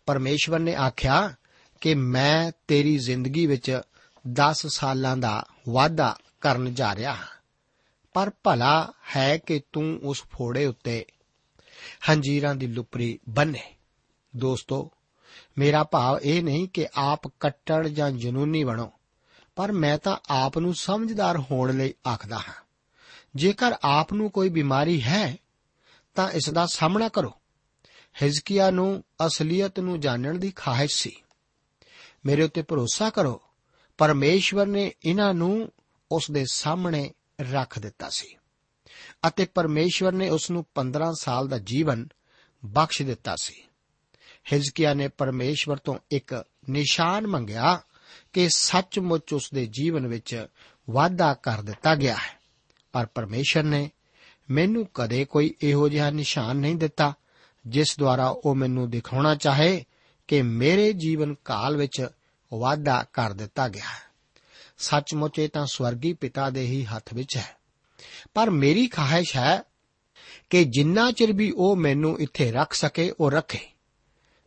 ਪਰਮੇਸ਼ਵਰ 0.06 0.60
ਨੇ 0.60 0.76
ਆਖਿਆ 0.76 1.36
ਕਿ 1.82 1.96
ਮੈਂ 1.96 2.52
ਤੇਰੀ 2.68 2.98
ਜ਼ਿੰਦਗੀ 2.98 3.46
ਵਿੱਚ 3.46 3.82
10 4.34 4.68
ਸਾਲਾਂ 4.68 5.18
ਦਾ 5.18 5.46
ਵਾਅਦਾ 5.70 6.18
ਕਰਨ 6.42 6.74
ਜਾ 6.74 6.96
ਰਿਹਾ 6.96 7.14
ਹਾਂ। 7.14 7.28
ਪਰ 8.14 8.32
ਭਲਾ 8.44 8.94
ਹੈ 9.16 9.38
ਕਿ 9.38 9.62
ਤੂੰ 9.72 10.00
ਉਸ 10.04 10.24
ਫੋੜੇ 10.24 10.66
ਉੱਤੇ 10.66 11.06
ਹੰਜੀਰਾਂ 12.10 12.56
ਦੀ 12.56 12.68
ਲੁਪਰੀ 12.68 13.20
ਬੰਨੇ 13.30 13.76
ਦੋਸਤੋ, 14.36 14.92
ਮੇਰਾ 15.58 15.84
ਭਾਵ 15.84 16.20
ਇਹ 16.24 16.44
ਨਹੀਂ 16.44 16.68
ਕਿ 16.68 16.88
ਆਪ 16.96 17.28
ਕੱਟੜ 17.40 17.88
ਜਾਂ 17.88 18.12
ਜਨੂਨੀ 18.12 18.64
ਬਣੋ। 18.64 18.92
ਪਰ 19.56 19.72
ਮੈਂ 19.72 19.98
ਤਾਂ 19.98 20.18
ਆਪ 20.30 20.58
ਨੂੰ 20.58 20.76
ਸਮਝਦਾਰ 20.76 21.38
ਹੋਣ 21.38 21.78
ਲਈ 21.78 21.94
ਆਖਦਾ 22.08 22.38
ਹਾਂ। 22.38 22.54
ਜੇਕਰ 23.36 23.76
ਆਪ 23.84 24.14
ਨੂੰ 24.14 24.32
ਕੋਈ 24.32 24.50
ਬਿਮਾਰੀ 24.50 25.04
ਹੈ, 25.04 25.38
ਤਾਂ 26.16 26.32
ਇਸ 26.32 26.50
ਦਾ 26.50 26.66
ਸਾਹਮਣਾ 26.66 27.10
ਕਰੋ। 27.10 27.34
ਹਿਜ਼ਕੀਆ 28.24 28.72
ਨੂੰ, 28.72 29.04
ਅਸਲੀਅਤ 29.26 29.80
ਨੂੰ 29.80 30.00
ਜਾਣਨ 30.00 30.40
ਦੀ 30.40 30.52
ਖਾਹਿਸ਼ 30.56 30.96
ਸੀ। 30.96 31.16
ਮੇਰੇ 32.26 32.44
ਉੱਤੇ 32.44 32.62
ਭਰੋਸਾ 32.62 33.10
ਕਰੋ, 33.10 33.42
ਪਰਮੇਸ਼ਵਰ 33.98 34.66
ਨੇ 34.66 34.94
ਇਹਨਾਂ 35.06 35.34
ਨੂੰ 35.34 35.72
ਉਸ 36.12 36.32
ਦੇ 36.32 36.46
ਸਾਹਮਣੇ 36.52 37.12
ਰੱਖ 37.42 37.80
ਦਿੱਤਾ 37.80 38.10
ਸੀ। 38.10 38.38
ਅਤੇ 39.28 39.46
ਪਰਮੇਸ਼ਵਰ 39.46 40.12
ਨੇ 40.12 40.30
ਉਸ 40.30 40.52
ਨੂੰ 40.52 40.66
15 40.76 41.14
ਸਾਲ 41.20 41.48
ਦਾ 41.48 41.58
ਜੀਵਨ 41.58 42.08
ਬਖਸ਼ 42.66 43.02
ਦਿੱਤਾ 43.02 43.36
ਸੀ। 43.36 43.64
ਹਿਜ਼ਕੀਆ 44.54 44.94
ਨੇ 44.94 45.08
ਪਰਮੇਸ਼ਵਰ 45.08 45.78
ਤੋਂ 45.78 45.96
ਇੱਕ 46.12 46.46
ਨਿਸ਼ਾਨ 46.70 47.28
ਮੰਗਿਆ 47.28 47.82
ਕਿ 48.34 48.50
ਸੱਚਮੁੱਚ 48.50 49.34
ਉਸ 49.34 49.50
ਦੇ 49.54 49.66
ਜੀਵਨ 49.66 50.08
ਵਿੱਚ 50.08 50.48
ਵਾਧਾ 50.90 51.34
ਕਰ 51.34 51.62
ਦਿੱਤਾ 51.62 51.96
ਗਿਆ 51.96 52.14
ਹੈ। 52.14 52.40
ਪਰ 52.92 53.06
ਪਰਮੇਸ਼ਰ 53.06 53.64
ਨੇ 53.64 53.92
ਮੈਨੂੰ 54.52 54.88
ਕਦੇ 54.94 55.26
ਕੋਈ 55.26 55.54
ਇਹੋ 55.62 55.90
ਜਿਹਾ 55.90 56.10
ਨਿਸ਼ਾਨ 56.10 56.58
ਨਹੀਂ 56.58 56.76
ਦਿੱਤਾ, 56.76 57.14
ਜਿਸ 57.68 57.96
ਦੁਆਰਾ 58.00 58.36
ਉਹ 58.46 58.56
ਮੈਨੂੰ 58.56 58.90
ਦਿਖਾਉਣਾ 58.90 59.36
ਚਾਹੇ 59.36 59.86
ਕਿ 60.28 60.42
ਮੇਰੇ 60.42 60.94
ਜੀਵਨ 60.94 61.36
ਕਾਲ 61.46 61.78
ਵਿੱਚ 61.78 62.08
ਵਾਧਾ 62.54 63.06
ਕਰ 63.14 63.34
ਦਿੱਤਾ 63.34 63.68
ਗਿਆ 63.68 63.84
ਹੈ। 63.84 64.06
ਸੱਚਮੁੱਚ 64.78 65.40
ਇਹ 65.40 65.50
ਤਾਂ 65.50 65.66
ਸਵਰਗੀ 65.66 66.14
ਪਿਤਾ 66.14 66.50
ਦੇ 66.50 66.62
ਹੀ 66.62 66.86
ਹੱਥ 66.86 67.14
ਵਿੱਚ 67.14 67.38
ਹੈ। 67.38 67.58
ਪਰ 68.34 68.50
ਮੇਰੀ 68.50 68.88
ਖਾਹਿਸ਼ 68.88 69.36
ਹੈ 69.36 69.64
ਕਿ 70.50 70.64
ਜਿੰਨਾ 70.64 71.12
ਚਿਰ 71.12 71.34
ਵੀ 71.34 71.52
ਉਹ 71.52 71.76
ਮੈਨੂੰ 71.76 72.20
ਇੱਥੇ 72.20 72.52
ਰੱਖ 72.52 72.74
ਸਕੇ, 72.74 73.14
ਉਹ 73.20 73.32
ਰੱਖੇ। 73.32 73.60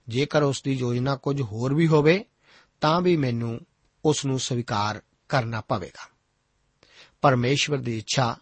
ਜੇਕਰ 0.09 0.43
ਉਸ 0.43 0.63
ਦੀ 0.63 0.73
ਯੋਜਨਾ 0.73 1.17
ਕੁਝ 1.17 1.43
ਹੋਰ 1.43 1.75
ਵੀ 1.75 1.87
ਹੋਵੇ 1.87 2.25
ਤਾਂ 2.81 3.01
ਵੀ 3.01 3.17
ਮੈਨੂੰ 3.17 3.61
ਉਸ 4.05 4.25
ਨੂੰ 4.25 4.41
ਸਵੀਕਾਰ 4.41 5.03
ਕਰਨਾ 5.29 5.61
ਪਵੇਗਾ। 5.61 6.11
ਪਰਮੇਸ਼ਵਰ 7.23 7.79
ਦੀ 7.79 7.99
ਇੱਛਾ 7.99 8.37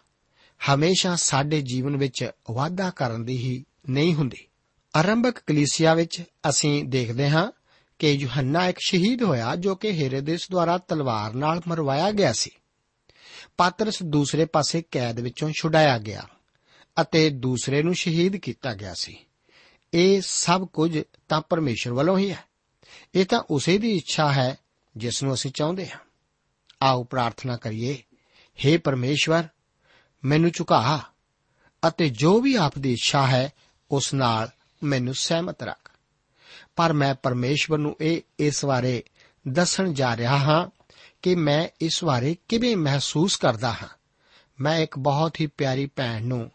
ਹਮੇਸ਼ਾ 0.73 1.15
ਸਾਡੇ 1.15 1.61
ਜੀਵਨ 1.61 1.97
ਵਿੱਚ 1.97 2.31
ਵਾਧਾ 2.51 2.89
ਕਰਨ 2.89 3.25
ਦੀ 3.25 3.37
ਹੀ 3.37 3.65
ਨਹੀਂ 3.89 4.15
ਹੁੰਦੀ। 4.15 4.47
ਆਰੰਭਕ 4.95 5.39
ਕਲੀਸਿਆ 5.39 5.93
ਵਿੱਚ 5.93 6.23
ਅਸੀਂ 6.49 6.83
ਦੇਖਦੇ 6.83 7.29
ਹਾਂ 7.29 7.51
ਕਿ 7.99 8.11
ਯੋਹੰਨਾ 8.11 8.67
ਇੱਕ 8.67 8.77
ਸ਼ਹੀਦ 8.81 9.23
ਹੋਇਆ 9.23 9.55
ਜੋ 9.55 9.75
ਕਿ 9.75 10.03
ਹੈਰੋਦੇਸ 10.03 10.51
ਦੁਆਰਾ 10.51 10.77
ਤਲਵਾਰ 10.77 11.33
ਨਾਲ 11.33 11.61
ਮਰਵਾਇਆ 11.67 12.11
ਗਿਆ 12.11 12.33
ਸੀ। 12.33 12.51
ਪਾਤਰਸ 13.57 14.03
ਦੂਸਰੇ 14.03 14.45
ਪਾਸੇ 14.45 14.83
ਕੈਦ 14.91 15.19
ਵਿੱਚੋਂ 15.19 15.51
ਛੁਡਾਇਆ 15.61 15.97
ਗਿਆ 15.97 16.27
ਅਤੇ 17.01 17.29
ਦੂਸਰੇ 17.29 17.83
ਨੂੰ 17.83 17.93
ਸ਼ਹੀਦ 17.93 18.35
ਕੀਤਾ 18.35 18.73
ਗਿਆ 18.73 18.93
ਸੀ। 18.93 19.17
ਇਹ 19.93 20.21
ਸਭ 20.25 20.67
ਕੁਝ 20.67 21.01
ਤਾਂ 21.27 21.41
ਪਰਮੇਸ਼ਰ 21.41 21.93
ਵੱਲੋਂ 21.93 22.17
ਹੀ 22.17 22.31
ਹੈ। 22.31 22.43
ਇਹ 23.15 23.25
ਤਾਂ 23.25 23.39
ਉਸੇ 23.39 23.77
ਦੀ 23.77 23.91
ਇੱਛਾ 23.91 24.33
ਹੈ 24.33 24.57
ਜਿਸ 24.97 25.23
ਨੂੰ 25.23 25.33
ਅਸੀਂ 25.33 25.51
ਚਾਹੁੰਦੇ 25.51 25.89
ਹਾਂ। 25.89 25.99
ਆਓ 26.81 27.03
ਪ੍ਰਾਰਥਨਾ 27.03 27.57
ਕਰੀਏ 27.57 28.03
हे 28.65 28.81
ਪਰਮੇਸ਼ਵਰ, 28.81 29.43
ਮੈਨੂੰ 30.25 30.51
ਝੁਕਾ 30.51 31.01
ਅਤੇ 31.87 32.09
ਜੋ 32.09 32.41
ਵੀ 32.41 32.55
ਆਪ 32.55 32.77
ਦੀ 32.77 32.93
ਇੱਛਾ 32.93 33.27
ਹੈ, 33.27 33.53
ਉਸ 33.91 34.13
ਨਾਲ 34.13 34.49
ਮੈਨੂੰ 34.83 35.13
ਸਹਿਮਤ 35.13 35.63
ਰੱਖ। 35.63 35.91
ਪਰ 36.75 36.93
ਮੈਂ 36.93 37.15
ਪਰਮੇਸ਼ਵਰ 37.15 37.77
ਨੂੰ 37.77 37.97
ਇਹ, 38.01 38.21
ਇਸ 38.39 38.65
ਬਾਰੇ 38.65 39.03
ਦੱਸਣ 39.47 39.93
ਜਾ 39.93 40.17
ਰਿਹਾ 40.17 40.37
ਹਾਂ 40.37 40.67
ਕਿ 41.21 41.35
ਮੈਂ 41.35 41.67
ਇਸ 41.81 42.03
ਬਾਰੇ 42.03 42.35
ਕਿਵੇਂ 42.47 42.77
ਮਹਿਸੂਸ 42.77 43.35
ਕਰਦਾ 43.35 43.71
ਹਾਂ। 43.71 43.87
ਮੈਂ 44.59 44.77
ਇੱਕ 44.77 44.97
ਬਹੁਤ 44.97 45.41
ਹੀ 45.41 45.47
ਪਿਆਰੀ 45.47 45.85
ਭੈਣ 45.85 46.25
ਨੂੰ 46.25 46.51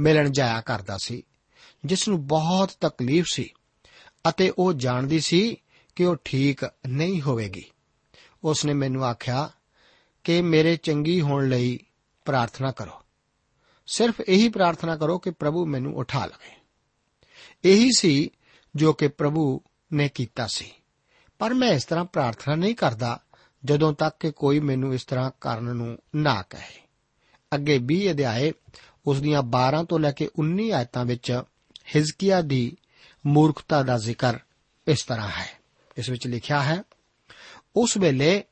ਮਿਲਣ 0.00 0.30
ਜਾਇਆ 0.30 0.60
ਕਰਦਾ 0.60 0.98
ਸੀ 0.98 1.22
ਜਿਸ 1.84 2.08
ਨੂੰ 2.08 2.26
ਬਹੁਤ 2.26 2.72
ਤਕਲੀਫ 2.80 3.24
ਸੀ 3.32 3.50
ਅਤੇ 4.28 4.52
ਉਹ 4.58 4.72
ਜਾਣਦੀ 4.72 5.20
ਸੀ 5.20 5.56
ਕਿ 5.96 6.04
ਉਹ 6.04 6.16
ਠੀਕ 6.24 6.64
ਨਹੀਂ 6.86 7.22
ਹੋਵੇਗੀ। 7.22 7.64
ਉਸ 8.44 8.64
ਨੇ 8.64 8.72
ਮੈਨੂੰ 8.72 9.04
ਆਖਿਆ 9.04 9.50
ਕਿ 10.24 10.42
ਮੇਰੇ 10.42 10.76
ਚੰਗੀ 10.76 11.20
ਹੋਣ 11.20 11.48
ਲਈ 11.48 11.78
ਪ੍ਰਾਰਥਨਾ 12.24 12.72
ਕਰੋ। 12.72 13.02
ਸਿਰਫ 13.86 14.20
ਇਹੀ 14.20 14.48
ਪ੍ਰਾਰਥਨਾ 14.48 14.96
ਕਰੋ 14.96 15.18
ਕਿ 15.18 15.30
ਪ੍ਰਭੂ 15.30 15.66
ਮੈਨੂੰ 15.66 15.96
ਉਠਾ 15.96 16.26
ਲਵੇ। 16.26 16.56
ਇਹੀ 17.64 17.90
ਸੀ 17.96 18.30
ਜੋ 18.76 18.92
ਕਿ 18.92 19.08
ਪ੍ਰਭੂ 19.08 19.60
ਨੇ 19.92 20.08
ਕੀਤਾ 20.08 20.46
ਸੀ। 20.46 20.72
ਪਰ 21.38 21.54
ਮੈਂ 21.54 21.68
ਇਸ 21.68 21.84
ਤਰ੍ਹਾਂ 21.84 22.04
ਪ੍ਰਾਰਥਨਾ 22.04 22.54
ਨਹੀਂ 22.54 22.74
ਕਰਦਾ 22.74 23.22
ਜਦੋਂ 23.64 23.92
ਤੱਕ 23.92 24.16
ਕਿ 24.20 24.30
ਕੋਈ 24.30 24.60
ਮੈਨੂੰ 24.60 24.94
ਇਸ 24.94 25.04
ਤਰ੍ਹਾਂ 25.04 25.30
ਕਰਨ 25.40 25.64
ਨੂੰ 25.64 25.98
ਨਾ 26.16 26.42
ਕਹੇ। 26.42 26.82
ਅੱਗੇ 27.54 27.78
20 27.78 28.10
ਅਧਿਆਏ 28.10 28.52
ਉਸ 29.06 29.20
ਦੀਆਂ 29.20 29.42
12 29.42 29.84
ਤੋਂ 29.84 30.00
ਲੈ 30.00 30.12
ਕੇ 30.12 30.28
19 30.38 30.72
ਆਇਤਾਂ 30.72 31.04
ਵਿੱਚ 31.04 31.42
ਹਿਜ਼ਕੀਆ 31.96 32.40
ਦੀ 32.40 32.76
ਮੂਰਖਤਾ 33.26 33.82
ਦਾ 33.82 33.98
ਜ਼ਿਕਰ 33.98 34.38
ਇਸ 34.88 35.04
ਤਰ੍ਹਾਂ 35.04 35.28
ਹੈ। 35.28 35.65
ਇਸ 35.96 36.10
ਵਿੱਚ 36.10 36.26
ਲਿਖਿਆ 36.26 36.62
ਹੈ, 36.62 36.82
ਉਸ 37.76 37.96
ਵੇਲੇ 37.96 38.44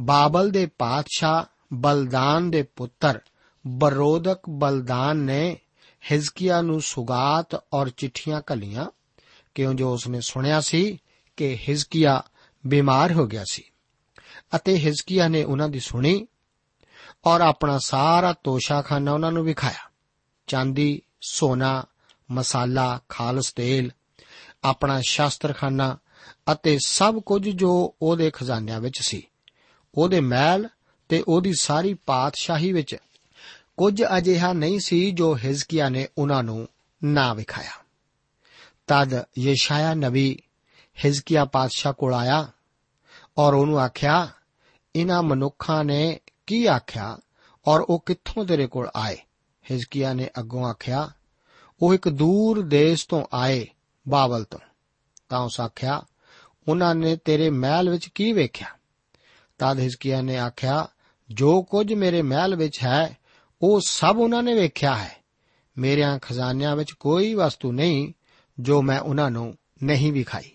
ਬਾਬਲ 0.00 0.50
ਦੇ 0.50 0.66
ਪਾਤਸ਼ਾਹ 0.66 1.44
ਬਲਦਾਨ 1.72 2.50
ਦੇ 2.50 2.62
ਪੁੱਤਰ 2.62 3.20
ਬਰੋਦਕ 3.66 4.38
ਬਲਦਾਨ 4.48 5.16
ਨੇ 5.16 5.58
ਹਿਜ਼ਕੀਆ 6.12 6.62
ਨੂੰ 6.62 6.80
ਸੁਗਾਤ 6.80 7.64
ਔਰ 7.72 7.88
ਚਿੱਠੀਆਂ 7.88 8.42
ਘੱਲੀਆਂ, 8.52 8.86
ਕਿਉਂ 9.54 9.74
ਜੋ 9.74 9.92
ਉਸਨੇ 9.92 10.20
ਸੁਣਿਆ 10.20 10.60
ਸੀ 10.60 10.98
ਕਿ 11.36 11.58
ਹਿਜ਼ਕੀਆ 11.68 12.22
ਬਿਮਾਰ 12.66 13.12
ਹੋ 13.12 13.26
ਗਿਆ 13.26 13.44
ਸੀ। 13.50 13.62
ਅਤੇ 14.56 14.78
ਹਿਜ਼ਕੀਆ 14.78 15.28
ਨੇ 15.28 15.44
ਉਹਨਾਂ 15.44 15.68
ਦੀ 15.68 15.80
ਸੁਣੀ 15.80 16.26
ਔਰ 17.24 17.40
ਆਪਣਾ 17.40 17.78
ਸਾਰਾ 17.78 18.32
ਤੋਸ਼ਾਖਾਨਾ 18.32 19.12
ਉਹਨਾਂ 19.12 19.32
ਨੂੰ 19.32 19.44
ਵਿਖਾਇਆ। 19.44 19.90
ਚਾਂਦੀ, 20.46 21.02
ਸੋਨਾ, 21.20 21.84
ਮਸਾਲਾ, 22.30 23.00
ਖਾਲਸ 23.08 23.52
ਤੇਲ, 23.52 23.90
ਆਪਣਾ 24.64 25.00
ਸ਼ਾਸਤਰਖਾਨਾ 25.08 25.98
ਅਤੇ 26.52 26.78
ਸਭ 26.86 27.18
ਕੁਝ 27.18 27.48
ਜੋ 27.48 27.94
ਉਹਦੇ 28.02 28.30
ਖਜ਼ਾਨਿਆਂ 28.34 28.80
ਵਿੱਚ 28.80 28.98
ਸੀ। 29.02 29.28
ਉਹਦੇ 29.94 30.20
ਮਹਿਲ 30.20 30.68
ਤੇ 31.08 31.24
ਉਹਦੀ 31.28 31.52
ਸਾਰੀ 31.54 31.94
ਪਾਤਸ਼ਾਹੀ 31.94 32.72
ਵਿੱਚ 32.72 32.96
ਕੁਝ 33.76 34.02
ਅਜਿਹਾ 34.18 34.52
ਨਹੀਂ 34.52 34.80
ਸੀ 34.80 35.10
ਜੋ 35.10 35.36
ਹਿਜ਼ਕੀਆ 35.36 35.88
ਨੇ 35.88 36.08
ਉਹਨਾਂ 36.18 36.42
ਨੂੰ 36.42 36.68
ਨਾ 37.04 37.34
ਵਿਖਾਇਆ। 37.34 37.70
ਤਦ 38.86 39.24
ਯਸ਼ਾਇਆ 39.38 39.94
ਨਬੀ 39.94 40.42
ਹਿਜ਼ਕੀਆ 41.04 41.44
ਪਾਤਸ਼ਾਹ 41.44 41.92
ਕੋਲ 41.92 42.14
ਆਇਆ 42.14 42.48
ਔਰ 43.38 43.54
ਉਹਨੂੰ 43.54 43.80
ਆਖਿਆ 43.80 44.28
ਇਹਨਾਂ 44.96 45.22
ਮਨੁੱਖਾਂ 45.22 45.84
ਨੇ 45.84 46.20
ਕੀ 46.46 46.66
ਆਖਿਆ 46.66 47.18
ਔਰ 47.66 47.80
ਉਹ 47.80 48.02
ਕਿੱਥੋਂ 48.06 48.44
ਤੇਰੇ 48.44 48.66
ਕੋਲ 48.66 48.88
ਆਏ? 48.96 49.16
ਹਿਜ਼ਕੀਆ 49.70 50.12
ਨੇ 50.12 50.30
ਅੱਗੋਂ 50.38 50.64
ਆਖਿਆ, 50.64 51.10
ਉਹ 51.82 51.94
ਇੱਕ 51.94 52.08
ਦੂਰ 52.08 52.62
ਦੇਸ਼ 52.62 53.08
ਤੋਂ 53.08 53.26
ਆਏ 53.32 53.66
ਬਾਬਲ 54.08 54.44
ਤੋਂ। 54.44 54.58
ਤਾਂ 55.28 55.40
ਉਸ 55.40 55.60
ਆਖਿਆ 55.60 56.02
ਉਹਨਾਂ 56.68 56.94
ਨੇ 56.94 57.16
ਤੇਰੇ 57.16 57.50
ਮਹਿਲ 57.50 57.90
ਵਿੱਚ 57.90 58.08
ਕੀ 58.08 58.32
ਵੇਖਿਆ? 58.32 58.68
ਤਦ 59.58 59.78
ਹਿਜ਼ਕੀਆ 59.78 60.22
ਨੇ 60.22 60.38
ਆਖਿਆ, 60.38 60.88
ਜੋ 61.30 61.62
ਕੁਝ 61.62 61.94
ਮੇਰੇ 61.94 62.22
ਮਹਿਲ 62.22 62.56
ਵਿੱਚ 62.56 62.78
ਹੈ, 62.82 63.18
ਉਹ 63.62 63.80
ਸਭ 63.80 64.16
ਉਹਨਾਂ 64.18 64.42
ਨੇ 64.42 64.54
ਵੇਖਿਆ 64.54 64.96
ਹੈ। 64.96 65.16
ਮੇਰਿਆਂ 65.78 66.18
ਖਜ਼ਾਨਿਆਂ 66.18 66.76
ਵਿੱਚ 66.76 66.92
ਕੋਈ 66.92 67.34
ਵਸਤੂ 67.34 67.72
ਨਹੀਂ, 67.72 68.12
ਜੋ 68.60 68.82
ਮੈਂ 68.82 69.00
ਉਹਨਾਂ 69.00 69.30
ਨੂੰ 69.30 69.54
ਨਹੀਂ 69.82 70.12
ਵਿਖਾਈ। 70.12 70.50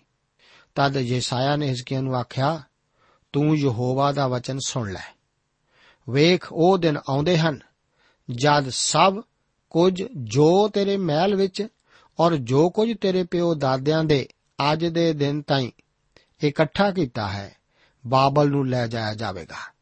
ਤਦ 0.75 0.97
ਯਸਾਇਆ 0.97 1.55
ਨੇ 1.55 1.67
ਹਿਜ਼ਕੀਆ 1.67 2.01
ਨੂੰ 2.01 2.15
ਆਖਿਆ, 2.15 2.63
ਤੂੰ 3.33 3.57
ਯਹੋਵਾ 3.57 4.11
ਦਾ 4.11 4.27
ਵਚਨ 4.27 4.59
ਸੁਣ 4.65 4.93
ਲੈ। 4.93 5.15
ਵੇਖ, 6.09 6.47
ਉਹ 6.51 6.77
ਦਿਨ 6.77 6.97
ਆਉਂਦੇ 7.09 7.37
ਹਨ, 7.37 7.59
ਜਦ 8.31 8.69
ਸਭ 8.69 9.21
ਕੁਝ 9.69 10.03
ਜੋ 10.17 10.67
ਤੇਰੇ 10.67 10.97
ਮਹਿਲ 10.97 11.35
ਵਿੱਚ 11.35 11.67
ਔਰ 12.19 12.35
ਜੋ 12.35 12.69
ਕੁਝ 12.69 12.97
ਤੇਰੇ 13.01 13.23
ਪਿਓ 13.23 13.55
ਦਾਦਿਆਂ 13.55 14.03
ਦੇ 14.03 14.27
ਅੱਜ 14.71 14.85
ਦੇ 14.85 15.13
ਦਿਨ 15.13 15.41
ਤਾਈਂ 15.41 15.82
ਇਕੱਠਾ 16.47 16.91
ਕੀਤਾ 16.91 17.27
ਹੈ, 17.27 17.55
ਬਾਬਲ 18.07 18.49
ਨੂੰ 18.49 18.67
ਲੈ 18.67 18.87
ਜਾਇਆ 18.87 19.13
ਜਾਵੇਗਾ। 19.13 19.73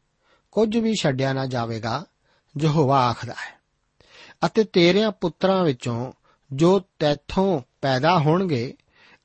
ਕੁਝ 0.52 0.76
ਵੀ 0.76 0.94
ਛੱਡਿਆ 0.94 1.32
ਨਾ 1.32 1.46
ਜਾਵੇਗਾ, 1.46 2.04
ਯਹੋਵਾ 2.60 3.08
ਆਖਦਾ 3.08 3.32
ਹੈ। 3.32 3.60
ਅਤੇ 4.46 4.64
ਤੇਰਿਆਂ 4.64 5.12
ਪੁੱਤਰਾਂ 5.12 5.64
ਵਿੱਚੋਂ 5.64 6.12
ਜੋ 6.52 6.82
ਤੈਥੋਂ 6.98 7.60
ਪੈਦਾ 7.80 8.18
ਹੋਣਗੇ 8.18 8.74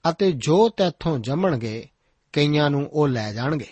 ਅਤੇ 0.10 0.32
ਜੋ 0.32 0.70
ਤੈਥੋਂ 0.70 1.20
ਜੰਮਣਗੇ, 1.20 1.90
ਕਈਆਂ 2.34 2.70
ਨੂੰ 2.70 2.90
ਉਹ 2.94 3.08
ਲੈ 3.08 3.34
ਜਾਣਗੇ 3.34 3.68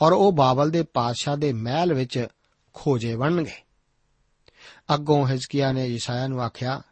ਔਰ 0.00 0.12
ਉਹ 0.12 0.32
ਬਾਬਲ 0.32 0.70
ਦੇ 0.70 0.82
ਪਾਤਸ਼ਾਹ 0.82 1.36
ਦੇ 1.36 1.52
ਮਹਿਲ 1.52 1.94
ਵਿੱਚ 1.94 2.26
ਖੋਜੇ 2.74 3.16
ਬਣਨਗੇ। 3.16 3.62
ਅੱਗੋਂ 4.94 5.28
ਹਿਜ਼ਕੀਆ 5.28 5.72
ਨੇ 5.72 5.86
ਯਸਾਇਆ 5.86 6.28
ਨੂੰ 6.28 6.42
ਆਖਿਆ, 6.42 6.82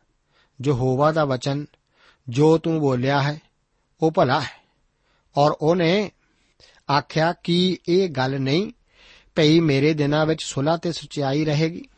ਯਹੋਵਾ 0.64 1.12
ਦਾ 1.12 1.25
ਵਚਨ 1.25 1.66
ਜੋ 2.29 2.59
ਤੂੰ 2.59 2.81
ਬੋਲਿਆ 2.81 3.23
ਹੈ, 3.23 3.40
ਉਹ 4.03 4.12
ਭਲਾ 4.12 4.40
ਹੈ। 4.40 4.62
ਔਰ 5.37 5.51
ਉਹਨੇ 5.61 6.11
ਆਖਿਆ 6.90 7.33
ਕਿ 7.33 7.79
ਇਹ 7.88 8.09
ਗੱਲ 8.09 8.40
ਨਹੀਂ, 8.40 8.73
ਭਈ 9.35 9.61
ਮੇਰੇ 9.61 9.95
ਦਿਨਾਂ 9.95 10.27
ਵਿੱਚ 10.27 10.42
ਸੁਲਾ 10.42 10.77
ਤੇ 10.77 10.92
ਸਚਾਈ 10.92 11.45
ਰਹੇਗੀ। 11.45 11.88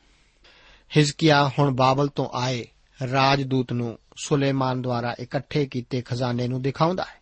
ਹਿਜ਼ਕੀਆ 0.96 1.50
ਹੁਣ 1.58 1.70
ਬਾਬਲ 1.70 2.08
ਤੋਂ 2.08 2.28
ਆਏ, 2.32 2.66
ਰਾਜਦੂਤ 3.12 3.72
ਨੂੰ 3.72 3.98
ਸੁਲੇਮਾਨ 4.16 4.82
ਦੁਆਰਾ 4.82 5.16
ਇਕੱਠੇ 5.20 5.66
ਕੀਤੇ 5.66 6.02
ਖਜ਼ਾਨੇ 6.02 6.48
ਨੂੰ 6.48 6.62
ਦਿਖਾਉਂਦਾ 6.62 7.02
ਹੈ। 7.02 7.20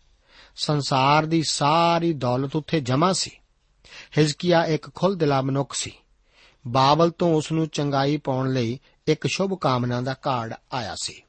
ਸੰਸਾਰ 0.55 1.25
ਦੀ 1.25 1.43
ਸਾਰੀ 1.43 2.13
ਦੌਲਤ 2.13 2.55
ਉੱਥੇ 2.55 2.79
ਜਮ੍ਹਾਂ 2.79 3.13
ਸੀ। 3.13 3.31
ਹਿਜ਼ਕੀਆ 4.17 4.65
ਇੱਕ 4.65 4.95
ਖੁੱਲ 4.95 5.15
ਦਿਲਾ 5.15 5.41
ਮਨੁੱਖ 5.41 5.73
ਸੀ। 5.73 5.91
ਬਾਬਲ 6.67 7.09
ਤੋਂ 7.09 7.35
ਉਸ 7.35 7.51
ਨੂੰ 7.51 7.67
ਚੰਗਾਈ 7.67 8.17
ਪਾਉਣ 8.17 8.53
ਲਈ 8.53 8.79
ਇੱਕ 9.07 9.27
ਸ਼ੁਭ 9.27 9.59
ਕਾਮਨਾ 9.59 10.01
ਦਾ 10.01 10.13
ਕਾਰਡ 10.13 10.53
ਆਇਆ 10.73 10.95
ਸੀ। 10.95 11.21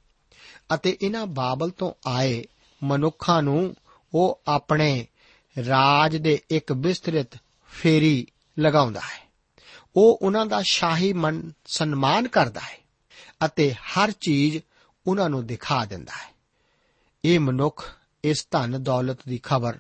ਅਤੇ 0.74 0.96
ਇਹਨਾਂ 1.02 1.26
ਬਾਬਲ 1.26 1.70
ਤੋਂ 1.70 1.92
ਆਏ 2.06 2.44
ਮਨੁੱਖਾਂ 2.82 3.42
ਨੂੰ 3.42 3.74
ਉਹ 4.14 4.40
ਆਪਣੇ 4.48 5.06
ਰਾਜ 5.68 6.16
ਦੇ 6.16 6.42
ਇੱਕ 6.50 6.72
ਵਿਸਤ੍ਰਿਤ 6.72 7.28
ਫੇਰੀ 7.70 8.26
ਲਗਾਉਂਦਾ 8.58 9.00
ਹੈ। 9.00 9.30
ਉਹ 9.96 10.18
ਉਹਨਾਂ 10.22 10.46
ਦਾ 10.46 10.62
ਸ਼ਾਹੀ 10.62 11.12
ਮਨ 11.12 11.52
ਸਨਮਾਨ 11.66 12.28
ਕਰਦਾ 12.28 12.60
ਹੈ 12.60 12.78
ਅਤੇ 13.44 13.72
ਹਰ 13.72 14.10
ਚੀਜ਼ 14.10 14.58
ਉਹਨਾਂ 15.06 15.30
ਨੂੰ 15.30 15.46
ਦਿਖਾ 15.46 15.84
ਦਿੰਦਾ 15.84 16.12
ਹੈ। 16.12 16.34
ਇਹ 17.24 17.40
ਮਨੁੱਖ 17.40 17.96
ਇਸ 18.24 18.48
ਧਨ 18.50 18.82
ਦੌਲਤ 18.82 19.18
ਦੀ 19.28 19.40
ਖਬਰ 19.42 19.78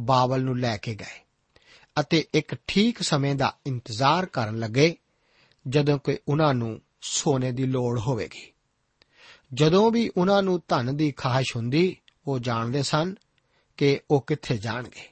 ਬਾਬਲ 0.00 0.42
ਨੂੰ 0.42 0.58
ਲੈ 0.58 0.76
ਕੇ 0.76 0.94
ਗਏ 0.94 1.24
ਅਤੇ 2.00 2.26
ਇੱਕ 2.34 2.56
ਠੀਕ 2.66 3.02
ਸਮੇਂ 3.02 3.34
ਦਾ 3.34 3.56
ਇੰਤਜ਼ਾਰ 3.66 4.26
ਕਰਨ 4.26 4.58
ਲੱਗੇ 4.58 4.96
ਜਦੋਂ 5.68 5.98
ਕਿ 5.98 6.18
ਉਹਨਾਂ 6.28 6.54
ਨੂੰ 6.54 6.80
ਸੋਨੇ 7.00 7.52
ਦੀ 7.52 7.66
ਲੋੜ 7.66 7.98
ਹੋਵੇਗੀ। 7.98 8.52
ਜਦੋਂ 9.54 9.90
ਵੀ 9.90 10.10
ਉਹਨਾਂ 10.16 10.42
ਨੂੰ 10.42 10.62
ਧਨ 10.68 10.96
ਦੀ 10.96 11.12
ਖਾਹਿਸ਼ 11.12 11.56
ਹੁੰਦੀ, 11.56 11.96
ਉਹ 12.26 12.38
ਜਾਣਦੇ 12.38 12.82
ਸਨ 12.82 13.14
ਕਿ 13.78 14.00
ਉਹ 14.10 14.24
ਕਿੱਥੇ 14.26 14.58
ਜਾਣਗੇ। 14.58 15.08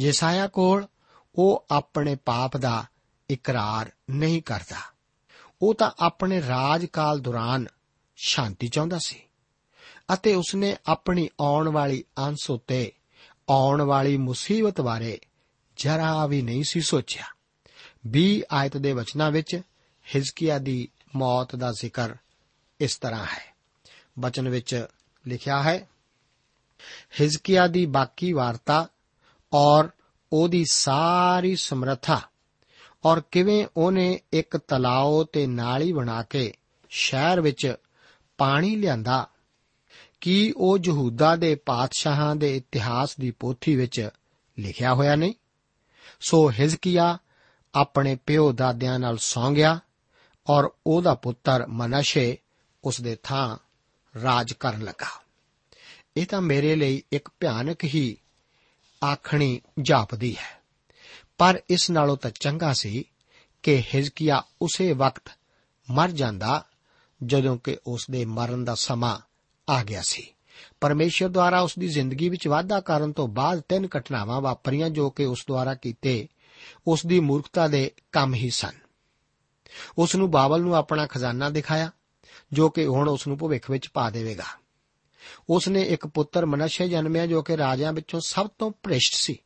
ਯਸਾਇਆ 0.00 0.48
ਕੋਲ 0.48 0.86
ਉਹ 1.34 1.66
ਆਪਣੇ 1.70 2.14
ਪਾਪ 2.14 2.56
ਦਾ 2.56 2.84
ਇਕਰਾਰ 3.30 3.92
ਨਹੀਂ 4.10 4.42
ਕਰਦਾ। 4.42 4.92
ਉਹ 5.62 5.74
ਤਾਂ 5.74 5.90
ਆਪਣੇ 5.98 6.42
ਰਾਜਕਾਲ 6.48 7.20
ਦੌਰਾਨ 7.20 7.66
ਸ਼ਾਂਤੀ 8.16 8.68
ਚਾਹੁੰਦਾ 8.68 8.98
ਸੀ 8.98 9.22
ਅਤੇ 10.14 10.34
ਉਸਨੇ 10.34 10.76
ਆਪਣੀ 10.86 11.28
ਆਉਣ 11.40 11.68
ਵਾਲੀ 11.68 12.04
ਅੰਸ 12.18 12.50
ਉਤੇ 12.50 12.92
ਆਉਣ 13.50 13.82
ਵਾਲੀ 13.82 14.16
ਮੁਸੀਬਤ 14.16 14.80
ਬਾਰੇ 14.80 15.20
ਜਰਾ 15.76 16.26
ਵੀ 16.26 16.42
ਨਹੀਂ 16.42 16.64
ਸੀ 16.68 16.80
ਸੋਚਿਆ। 16.80 17.24
20 18.06 18.42
ਆਇਤ 18.52 18.76
ਦੇ 18.76 18.92
ਵਚਨਾਂ 18.92 19.30
ਵਿੱਚ 19.30 19.60
ਹਿਜ਼ਕੀਆ 20.14 20.58
ਦੀ 20.58 20.88
ਮੌਤ 21.16 21.56
ਦਾ 21.56 21.72
ਜ਼ਿਕਰ 21.72 22.14
ਇਸ 22.80 22.98
ਤਰ੍ਹਾਂ 22.98 23.24
ਹੈ। 23.24 23.54
ਬਚਨ 24.18 24.48
ਵਿੱਚ 24.48 24.86
ਲਿਖਿਆ 25.26 25.62
ਹੈ 25.62 25.88
ਹਿਜ਼ਕੀਆ 27.20 27.66
ਦੀ 27.66 27.86
ਬਾਕੀ 27.86 28.32
ਵਾਰਤਾ 28.32 28.88
ਔਰ 29.52 29.88
ਉਹਦੀ 30.32 30.64
ਸਾਰੀ 30.64 31.56
ਸਮਰੱਥਾ। 31.56 32.20
ਔਰ 33.04 33.20
ਕਿਵੇਂ 33.20 33.66
ਉਹਨੇ 33.76 34.20
ਇੱਕ 34.32 34.56
ਤਲਾਅ 34.56 35.24
ਤੇ 35.32 35.46
ਨਾਲੀ 35.46 35.92
ਬਣਾ 35.92 36.22
ਕੇ 36.22 36.52
ਸ਼ਹਿਰ 36.90 37.40
ਵਿੱਚ 37.40 37.74
ਪਾਣੀ 38.38 38.76
ਲਿਆਂਦਾ 38.76 39.28
ਕੀ 40.20 40.54
ਉਹ 40.56 40.78
ਯਹੂਦਾ 40.84 41.36
ਦੇ 41.36 41.54
ਪਾਤਸ਼ਾਹਾਂ 41.54 42.36
ਦੇ 42.36 42.56
ਇਤਿਹਾਸ 42.56 43.16
ਦੀ 43.16 43.30
ਪੋਥੀ 43.30 43.76
ਵਿੱਚ 43.76 44.08
ਲਿਖਿਆ 44.58 44.94
ਹੋਇਆ 44.94 45.16
ਨਹੀਂ। 45.16 45.34
ਸੋ 46.20 46.50
ਹਿਜ਼ਕੀਆ 46.50 47.18
ਆਪਣੇ 47.74 48.16
ਪਿਓ 48.26 48.52
ਦਾਦਿਆਂ 48.52 48.98
ਨਾਲ 48.98 49.16
ਸੌਂ 49.16 49.52
ਗਿਆ 49.52 49.80
ਔਰ 50.46 50.70
ਉਹਦਾ 50.86 51.14
ਪੁੱਤਰ 51.14 51.66
ਮਨਸ਼ੇ 51.66 52.38
ਉਸ 52.84 53.00
ਦੇ 53.00 53.16
ਥਾਂ 53.22 53.56
ਰਾਜ 54.22 54.52
ਕਰਨ 54.52 54.84
ਲੱਗਾ। 54.84 55.21
ਇਹ 56.16 56.26
ਤਾਂ 56.26 56.40
ਮੇਰੇ 56.40 56.76
ਲਈ 56.76 57.02
ਇੱਕ 57.12 57.28
ਭਿਆਨਕ 57.40 57.84
ਹੀ 57.84 58.16
ਆਖਣੀ 59.04 59.60
ਜਾਪਦੀ 59.82 60.36
ਹੈ। 60.36 60.62
ਪਰ 61.38 61.60
ਇਸ 61.70 61.90
ਨਾਲੋਂ 61.90 62.16
ਤਾਂ 62.16 62.30
ਚੰਗਾ 62.30 62.72
ਸੀ 62.72 63.04
ਕਿ 63.62 63.84
ਹਿਜ਼ਕੀਆ 63.94 64.42
ਉਸੇ 64.62 64.92
ਵਕਤ 64.92 65.30
ਮਰ 65.90 66.10
ਜਾਂਦਾ 66.10 66.64
ਜਦੋਂ 67.22 67.58
ਕਿ 67.58 67.76
ਉਸ 67.86 68.06
ਦੇ 68.10 68.24
ਮਰਨ 68.24 68.64
ਦਾ 68.64 68.74
ਸਮਾਂ 68.74 69.20
ਆ 69.72 69.84
ਗਿਆ 69.84 70.02
ਸੀ। 70.02 70.26
ਪਰਮੇਸ਼ਰ 70.80 71.28
ਦੁਆਰਾ 71.28 71.60
ਉਸ 71.60 71.78
ਦੀ 71.78 71.88
ਜ਼ਿੰਦਗੀ 71.88 72.28
ਵਿੱਚ 72.28 72.48
ਵਾਧਾ 72.48 72.80
ਕਰਨ 72.80 73.12
ਤੋਂ 73.12 73.28
ਬਾਅਦ 73.28 73.60
ਤਿੰਨ 73.60 73.88
ਘਟਨਾਵਾਂ 73.98 74.40
ਵਾਪਰੀਆਂ 74.40 74.90
ਜੋ 74.90 75.10
ਕਿ 75.10 75.24
ਉਸ 75.24 75.44
ਦੁਆਰਾ 75.48 75.74
ਕੀਤੇ 75.74 76.28
ਉਸ 76.86 77.06
ਦੀ 77.06 77.20
ਮੂਰਖਤਾ 77.20 77.68
ਦੇ 77.68 77.92
ਕੰਮ 78.12 78.34
ਹੀ 78.34 78.50
ਸਨ। 78.50 78.72
ਉਸ 79.98 80.16
ਨੂੰ 80.16 80.30
ਬਾਬਲ 80.30 80.60
ਨੂੰ 80.60 80.76
ਆਪਣਾ 80.76 81.06
ਖਜ਼ਾਨਾ 81.06 81.50
ਦਿਖਾਇਆ 81.50 81.90
ਜੋ 82.52 82.70
ਕਿ 82.70 82.86
ਹੁਣ 82.86 83.08
ਉਸ 83.08 83.26
ਨੂੰ 83.26 83.38
ਭਵਿੱਖ 83.38 83.70
ਵਿੱਚ 83.70 83.88
ਪਾ 83.88 84.10
ਦੇਵੇਗਾ। 84.10 84.61
ਉਸ 85.48 85.68
ਨੇ 85.68 85.82
ਇੱਕ 85.82 86.06
ਪੁੱਤਰ 86.06 86.46
ਮਨਸ਼ੇ 86.46 86.88
ਜਨਮਿਆ 86.88 87.26
ਜੋ 87.26 87.42
ਕਿ 87.42 87.56
ਰਾਜਿਆਂ 87.56 87.92
ਵਿੱਚੋਂ 87.92 88.20
ਸਭ 88.20 88.48
ਤੋਂ 88.58 88.70
ਭ੍ਰਿਸ਼ਟ 88.82 89.14
ਸੀ। 89.14 89.38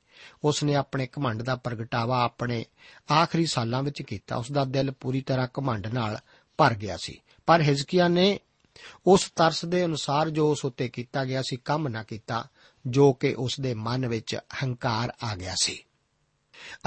ਉਸ 0.45 0.65
ਨੇ 0.65 0.75
ਆਪਣੇ 0.75 1.09
ਘਮੰਡ 1.19 1.43
ਦਾ 1.43 1.57
ਪ੍ਰਗਟਾਵਾ 1.57 2.23
ਆਪਣੇ 2.23 2.65
ਆਖਰੀ 3.13 3.47
ਸਾਲਾਂ 3.47 3.83
ਵਿੱਚ 3.83 4.03
ਕੀਤਾ। 4.03 4.37
ਉਸ 4.37 4.53
ਦਾ 4.53 4.65
ਦਿਲ 4.65 4.91
ਪੂਰੀ 4.91 5.21
ਤਰ੍ਹਾਂ 5.21 5.49
ਘਮੰਡ 5.59 5.87
ਨਾਲ 5.87 6.19
ਭਰ 6.59 6.75
ਗਿਆ 6.75 6.97
ਸੀ। 6.97 7.21
ਪਰ 7.47 7.63
ਹਿਜ਼ਕੀਆ 7.63 8.09
ਨੇ 8.09 8.41
ਉਸ 9.07 9.33
ਤਰਸ 9.37 9.65
ਦੇ 9.65 9.85
ਅਨੁਸਾਰ 9.85 10.31
ਜੋ 10.31 10.51
ਉਸ 10.51 10.65
ਉੱਤੇ 10.65 10.89
ਕੀਤਾ 10.89 11.25
ਗਿਆ 11.25 11.43
ਸੀ, 11.43 11.57
ਕੰਮ 11.57 11.89
ਨਾ 11.89 12.03
ਕੀਤਾ, 12.03 12.49
ਜੋ 12.87 13.13
ਕਿ 13.13 13.35
ਉਸ 13.39 13.61
ਦੇ 13.61 13.75
ਮਨ 13.75 14.07
ਵਿੱਚ 14.07 14.39
ਹੰਕਾਰ 14.63 15.13
ਆ 15.23 15.37
ਗਿਆ 15.37 15.55
ਸੀ। 15.63 15.85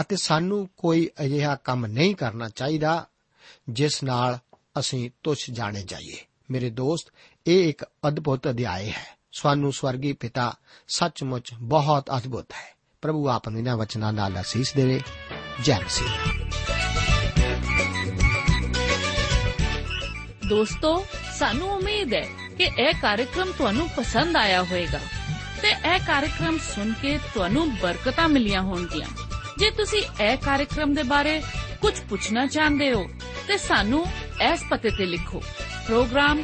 ਅਤੇ 0.02 0.16
ਸਾਨੂੰ 0.16 0.70
ਕੋਈ 0.78 1.10
ਅਜਿਹਾ 1.22 1.56
ਕੰਮ 1.56 1.86
ਨਹੀਂ 1.86 2.16
ਕਰਨਾ 2.16 2.50
ਚਾਹੀਦਾ, 2.50 3.08
ਜਿਸ 3.70 4.04
ਨਾਲ 4.04 4.40
ਅਸੀਂ 4.80 5.12
ਤੁਛ 5.24 5.50
ਜਾਣੇ 5.50 5.84
ਜਾਈਏ। 5.84 6.18
ਮੇਰੇ 6.52 6.70
ਦੋਸਤ 6.70 7.12
ਇਹ 7.50 7.70
ਇੱਕ 7.70 7.86
ਅਦਭੁਤ 8.08 8.48
ਅਧਿਆਇ 8.48 8.90
ਹੈ। 8.90 9.18
ਸਾਨੂੰ 9.32 9.74
ਸਵਰਗੀ 9.74 10.14
ਪਿਤਾ 10.14 10.54
ਸੱਚਮੁੱਚ 10.88 11.54
ਬਹੁਤ 11.62 12.10
ਅਦਭੁਤ 12.18 12.52
ਹੈ। 12.52 12.76
ਪ੍ਰਭੂ 13.02 13.30
ਆਪ 13.30 13.50
ਨੂੰ 13.50 13.60
ਇਹਨਾਂ 13.60 13.78
ਵਚਨਾਂ 13.78 14.14
ਨਾਲ 14.14 14.42
ਅਸੀਸ 14.42 14.74
ਦੇਵੇ। 14.74 15.02
ਜੈ 15.64 15.80
ਮਸੀਹ। 15.80 16.10
ਦੋਸਤੋ, 20.50 21.06
ਸਾਨੂੰ 21.40 21.70
ਉਮੀਦ 21.70 22.14
ਹੈ 22.14 22.28
ਕਿ 22.58 22.64
ਇਹ 22.64 22.94
ਕਾਰਜਕ੍ਰਮ 23.02 23.52
ਤੁਹਾਨੂੰ 23.58 23.90
ਪਸੰਦ 23.90 24.36
ਆਇਆ 24.36 24.64
ਹੋਵੇਗਾ 24.64 25.00
ਤੇ 25.62 25.70
ਇਹ 25.70 26.00
ਕਾਰਜਕ੍ਰਮ 26.00 26.58
ਸੁਣ 26.58 26.94
ਕੇ 26.94 27.18
ਤੁਹਾਨੂੰ 27.18 27.78
ਬਰਕਤਾਂ 27.78 28.30
ਮਿਲੀਆਂ 28.30 28.62
ਹੋਣਗੀਆਂ। 28.62 29.08
ਜੇ 29.60 29.72
ਤੁਸੀਂ 29.72 30.24
ਇਹ 30.24 30.38
ਕਾਰਜਕ੍ਰਮ 30.38 30.94
ਦੇ 30.94 31.04
ਬਾਰੇ 31.04 31.42
ਕੁਝ 31.82 32.00
ਪੁੱਛਣਾ 32.10 32.46
ਚਾਹੁੰਦੇ 32.46 32.94
ਹੋ, 32.94 33.08
ਤੇ 33.48 33.58
ਸਾਨੂੰ 33.58 34.06
ਇਸ 34.54 34.64
ਪਤੇ 34.70 34.90
ਤੇ 34.90 35.06
ਲਿਖੋ। 35.06 35.40
Program 35.86 36.44